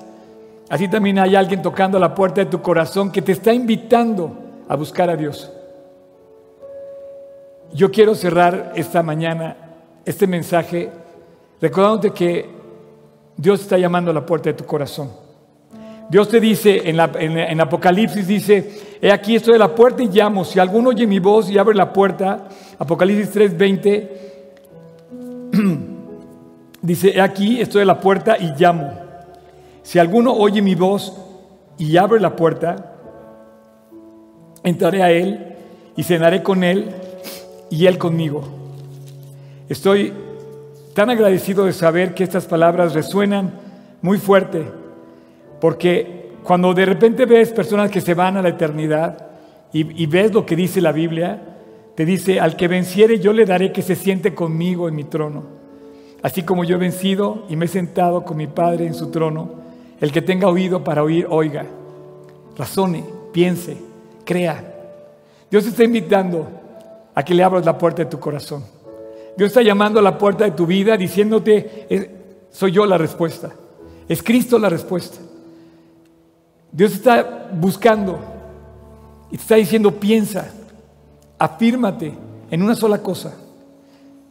[0.70, 4.36] Así también hay alguien tocando la puerta de tu corazón que te está invitando
[4.68, 5.52] a buscar a Dios.
[7.74, 9.58] Yo quiero cerrar esta mañana
[10.06, 10.90] este mensaje
[11.62, 12.50] recordándote que
[13.38, 15.12] Dios está llamando a la puerta de tu corazón.
[16.10, 20.46] Dios te dice en, en, Apocalipsis, dice, he aquí estoy a la puerta y llamo,
[20.46, 22.48] si alguno oye mi voz y abre la puerta,
[22.78, 24.10] Apocalipsis 3:20,
[26.82, 29.05] dice, he aquí estoy a la puerta y llamo.
[29.86, 31.16] Si alguno oye mi voz
[31.78, 32.96] y abre la puerta,
[34.64, 35.56] entraré a él
[35.96, 36.90] y cenaré con él
[37.70, 38.42] y él conmigo.
[39.70, 40.12] Estoy
[40.96, 43.60] tan agradecido de saber que estas palabras resuenan
[44.02, 44.66] muy fuerte,
[45.62, 49.28] porque cuando de repente ves personas que se van a la eternidad
[49.72, 51.58] y, y ves lo que dice la Biblia,
[51.94, 55.44] te dice, al que venciere yo le daré que se siente conmigo en mi trono.
[56.24, 59.65] Así como yo he vencido y me he sentado con mi Padre en su trono,
[60.02, 61.66] el que tenga oído para oír, oiga,
[62.58, 63.78] razone, piense,
[64.24, 64.74] crea.
[65.50, 66.48] Dios está invitando
[67.14, 68.64] a que le abras la puerta de tu corazón.
[69.38, 72.18] Dios está llamando a la puerta de tu vida diciéndote,
[72.52, 73.52] soy yo la respuesta.
[74.08, 75.18] Es Cristo la respuesta.
[76.72, 78.20] Dios está buscando
[79.32, 80.52] y te está diciendo, piensa,
[81.40, 82.14] afírmate
[82.52, 83.34] en una sola cosa.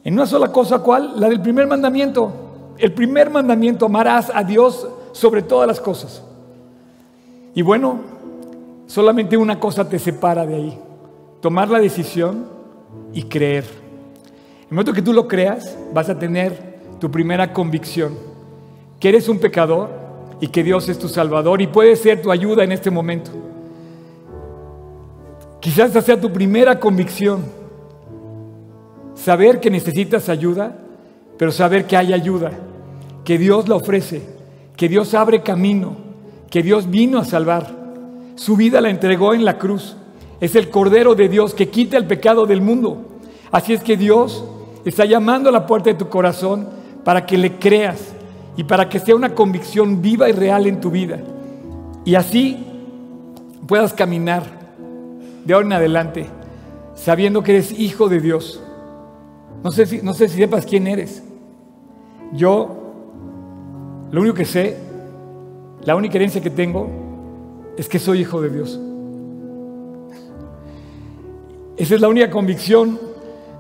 [0.05, 1.19] En una sola cosa, ¿cuál?
[1.19, 2.31] La del primer mandamiento.
[2.77, 6.23] El primer mandamiento, amarás a Dios sobre todas las cosas.
[7.55, 8.01] Y bueno,
[8.87, 10.79] solamente una cosa te separa de ahí.
[11.41, 12.47] Tomar la decisión
[13.13, 13.65] y creer.
[13.65, 18.19] En el momento que tú lo creas, vas a tener tu primera convicción,
[18.99, 19.89] que eres un pecador
[20.41, 23.31] y que Dios es tu Salvador y puede ser tu ayuda en este momento.
[25.61, 27.45] Quizás esa sea tu primera convicción,
[29.15, 30.77] saber que necesitas ayuda,
[31.39, 32.51] pero saber que hay ayuda,
[33.25, 34.34] que Dios la ofrece,
[34.77, 35.97] que Dios abre camino,
[36.51, 37.75] que Dios vino a salvar.
[38.37, 39.97] Su vida la entregó en la cruz.
[40.41, 43.21] Es el Cordero de Dios que quita el pecado del mundo.
[43.51, 44.45] Así es que Dios
[44.85, 46.69] está llamando a la puerta de tu corazón
[47.05, 48.15] para que le creas
[48.57, 51.21] y para que sea una convicción viva y real en tu vida.
[52.05, 52.65] Y así
[53.67, 54.43] puedas caminar
[55.45, 56.27] de ahora en adelante
[56.95, 58.63] sabiendo que eres hijo de Dios.
[59.63, 61.23] No sé si, no sé si sepas quién eres.
[62.33, 62.84] Yo,
[64.15, 64.77] lo único que sé,
[65.83, 66.89] la única herencia que tengo,
[67.77, 68.79] es que soy hijo de Dios.
[71.77, 72.97] Esa es la única convicción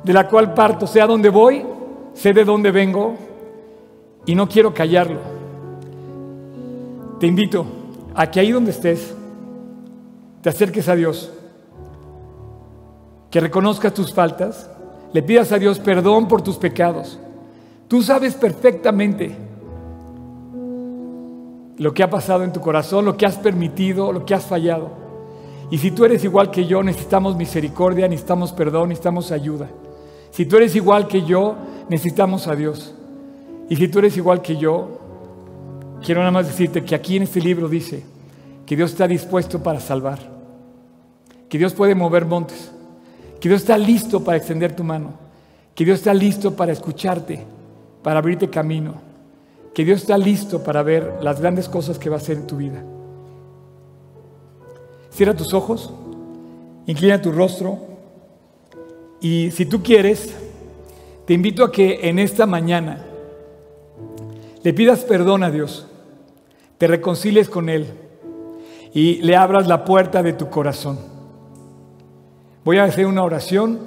[0.04, 1.66] de la cual parto, sé a dónde voy,
[2.12, 3.16] sé de dónde vengo
[4.26, 5.18] y no quiero callarlo.
[7.18, 7.66] Te invito
[8.14, 9.12] a que ahí donde estés,
[10.40, 11.32] te acerques a Dios,
[13.28, 14.70] que reconozcas tus faltas,
[15.12, 17.18] le pidas a Dios perdón por tus pecados.
[17.88, 19.43] Tú sabes perfectamente
[21.78, 24.90] lo que ha pasado en tu corazón, lo que has permitido, lo que has fallado.
[25.70, 29.68] Y si tú eres igual que yo, necesitamos misericordia, necesitamos perdón, necesitamos ayuda.
[30.30, 31.56] Si tú eres igual que yo,
[31.88, 32.94] necesitamos a Dios.
[33.68, 35.00] Y si tú eres igual que yo,
[36.04, 38.04] quiero nada más decirte que aquí en este libro dice
[38.66, 40.18] que Dios está dispuesto para salvar,
[41.48, 42.70] que Dios puede mover montes,
[43.40, 45.14] que Dios está listo para extender tu mano,
[45.74, 47.44] que Dios está listo para escucharte,
[48.02, 49.03] para abrirte camino
[49.74, 52.56] que Dios está listo para ver las grandes cosas que va a hacer en tu
[52.56, 52.84] vida.
[55.10, 55.92] Cierra tus ojos,
[56.86, 57.78] inclina tu rostro
[59.20, 60.32] y si tú quieres,
[61.26, 63.04] te invito a que en esta mañana
[64.62, 65.86] le pidas perdón a Dios,
[66.78, 67.86] te reconcilies con Él
[68.92, 70.98] y le abras la puerta de tu corazón.
[72.64, 73.80] Voy a hacer una oración.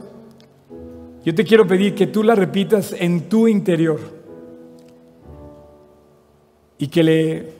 [1.23, 4.16] Yo te quiero pedir que tú la repitas en tu interior
[6.77, 7.53] y que le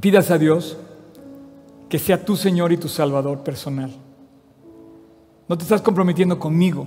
[0.00, 0.76] pidas a Dios
[1.88, 3.90] que sea tu Señor y tu Salvador personal.
[5.48, 6.86] No te estás comprometiendo conmigo,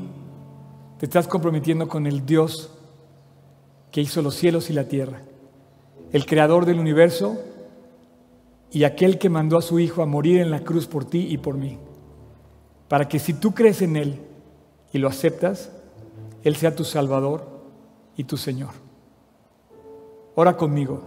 [0.99, 2.71] te estás comprometiendo con el Dios
[3.91, 5.21] que hizo los cielos y la tierra,
[6.11, 7.41] el creador del universo
[8.71, 11.37] y aquel que mandó a su Hijo a morir en la cruz por ti y
[11.37, 11.77] por mí,
[12.87, 14.19] para que si tú crees en Él
[14.93, 15.71] y lo aceptas,
[16.43, 17.47] Él sea tu Salvador
[18.15, 18.80] y tu Señor.
[20.41, 20.99] Ora conmigo.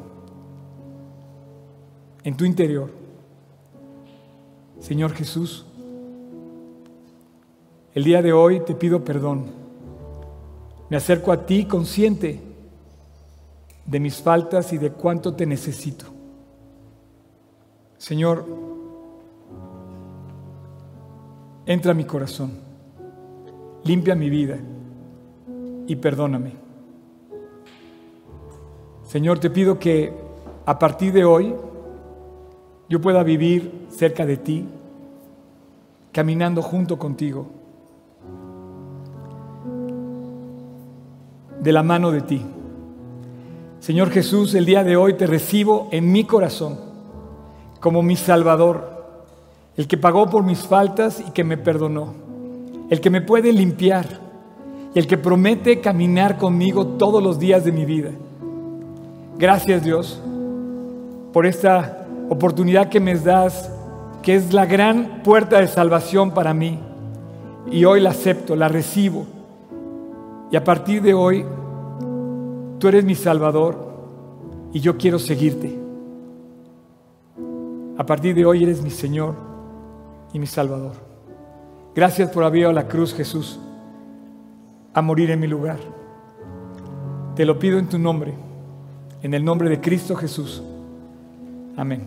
[2.23, 2.89] En tu interior.
[4.79, 5.67] Señor Jesús,
[7.95, 9.47] el día de hoy te pido perdón.
[10.89, 12.41] Me acerco a ti consciente
[13.85, 16.05] de mis faltas y de cuánto te necesito.
[17.99, 18.47] Señor,
[21.67, 22.53] entra a mi corazón,
[23.83, 24.61] limpia mi vida
[25.89, 26.64] y perdóname.
[29.07, 30.13] Señor, te pido que
[30.67, 31.55] a partir de hoy
[32.89, 34.67] yo pueda vivir cerca de ti,
[36.13, 37.47] caminando junto contigo,
[41.61, 42.43] de la mano de ti.
[43.81, 46.79] Señor Jesús, el día de hoy te recibo en mi corazón
[47.81, 48.95] como mi Salvador,
[49.77, 52.15] el que pagó por mis faltas y que me perdonó,
[52.89, 54.07] el que me puede limpiar,
[54.95, 58.11] el que promete caminar conmigo todos los días de mi vida.
[59.39, 60.21] Gracias Dios
[61.33, 63.71] por esta oportunidad que me das,
[64.23, 66.79] que es la gran puerta de salvación para mí.
[67.71, 69.27] Y hoy la acepto, la recibo.
[70.51, 71.45] Y a partir de hoy,
[72.79, 73.77] tú eres mi Salvador
[74.73, 75.77] y yo quiero seguirte.
[77.99, 79.35] A partir de hoy eres mi Señor
[80.33, 80.93] y mi Salvador.
[81.95, 83.59] Gracias por haber ido a la cruz, Jesús,
[84.93, 85.79] a morir en mi lugar.
[87.35, 88.44] Te lo pido en tu nombre.
[89.25, 90.63] En el nombre de Cristo Jesús.
[91.79, 92.03] Amén.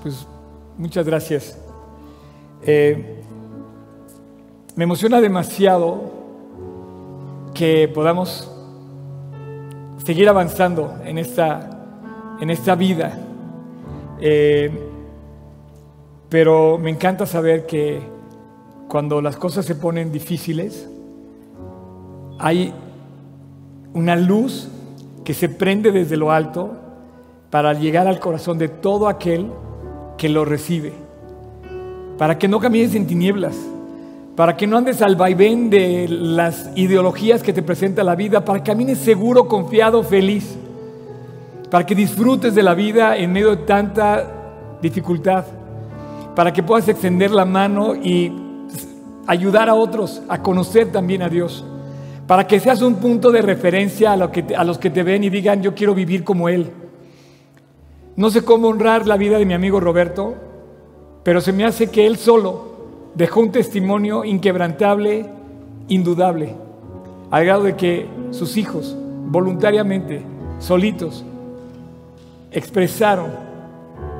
[0.00, 0.24] Pues
[0.78, 1.58] muchas gracias.
[2.62, 3.20] Eh,
[4.76, 6.12] me emociona demasiado
[7.52, 8.48] que podamos
[10.04, 11.86] seguir avanzando en esta,
[12.40, 13.18] en esta vida.
[14.20, 14.70] Eh,
[16.28, 18.00] pero me encanta saber que
[18.86, 20.88] cuando las cosas se ponen difíciles,
[22.38, 22.72] hay
[23.92, 24.68] una luz
[25.24, 26.72] que se prende desde lo alto
[27.50, 29.50] para llegar al corazón de todo aquel
[30.18, 30.92] que lo recibe.
[32.18, 33.56] Para que no camines en tinieblas,
[34.36, 38.58] para que no andes al vaivén de las ideologías que te presenta la vida, para
[38.58, 40.56] que camines seguro, confiado, feliz,
[41.70, 45.44] para que disfrutes de la vida en medio de tanta dificultad,
[46.34, 48.32] para que puedas extender la mano y
[49.26, 51.64] ayudar a otros a conocer también a Dios
[52.26, 55.62] para que seas un punto de referencia a, a los que te ven y digan,
[55.62, 56.70] yo quiero vivir como Él.
[58.16, 60.34] No sé cómo honrar la vida de mi amigo Roberto,
[61.22, 62.74] pero se me hace que Él solo
[63.14, 65.26] dejó un testimonio inquebrantable,
[65.88, 66.54] indudable,
[67.30, 68.96] al grado de que sus hijos,
[69.26, 70.22] voluntariamente,
[70.58, 71.24] solitos,
[72.50, 73.30] expresaron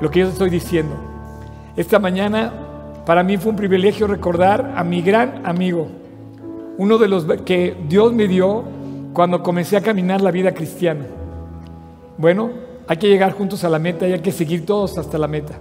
[0.01, 0.95] lo que yo estoy diciendo.
[1.77, 2.53] Esta mañana
[3.07, 5.89] para mí fue un privilegio recordar a mi gran amigo,
[6.79, 8.64] uno de los que Dios me dio
[9.12, 11.07] cuando comencé a caminar la vida cristiana.
[12.18, 12.51] Bueno,
[12.87, 15.55] hay que llegar juntos a la meta y hay que seguir todos hasta la meta.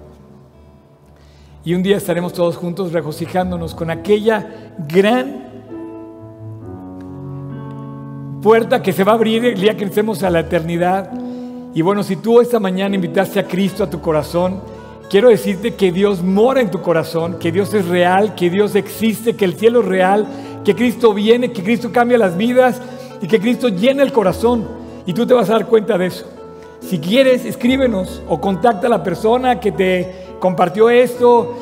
[1.65, 5.53] y un día estaremos todos juntos regocijándonos con aquella gran
[8.41, 11.09] puerta que se va a abrir el día que entremos a la eternidad.
[11.73, 14.59] Y bueno, si tú esta mañana invitaste a Cristo a tu corazón,
[15.09, 19.37] quiero decirte que Dios mora en tu corazón, que Dios es real, que Dios existe,
[19.37, 20.27] que el cielo es real,
[20.63, 22.81] que Cristo viene, que Cristo cambia las vidas
[23.21, 24.67] y que Cristo llena el corazón.
[25.05, 26.25] Y tú te vas a dar cuenta de eso.
[26.81, 31.55] Si quieres, escríbenos o contacta a la persona que te compartió esto,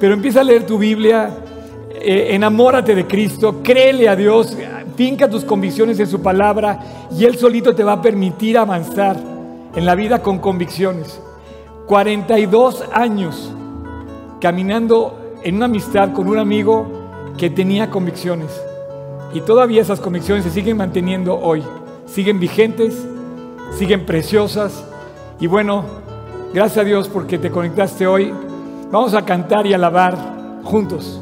[0.00, 1.30] pero empieza a leer tu Biblia,
[1.94, 4.56] eh, enamórate de Cristo, créele a Dios,
[4.96, 9.16] finca tus convicciones en su palabra y Él solito te va a permitir avanzar
[9.74, 11.20] en la vida con convicciones.
[11.86, 13.52] 42 años
[14.40, 17.03] caminando en una amistad con un amigo
[17.38, 18.50] que tenía convicciones.
[19.32, 21.62] Y todavía esas convicciones se siguen manteniendo hoy.
[22.06, 23.06] Siguen vigentes,
[23.76, 24.84] siguen preciosas.
[25.40, 25.84] Y bueno,
[26.52, 28.32] gracias a Dios porque te conectaste hoy.
[28.90, 30.16] Vamos a cantar y alabar
[30.62, 31.20] juntos.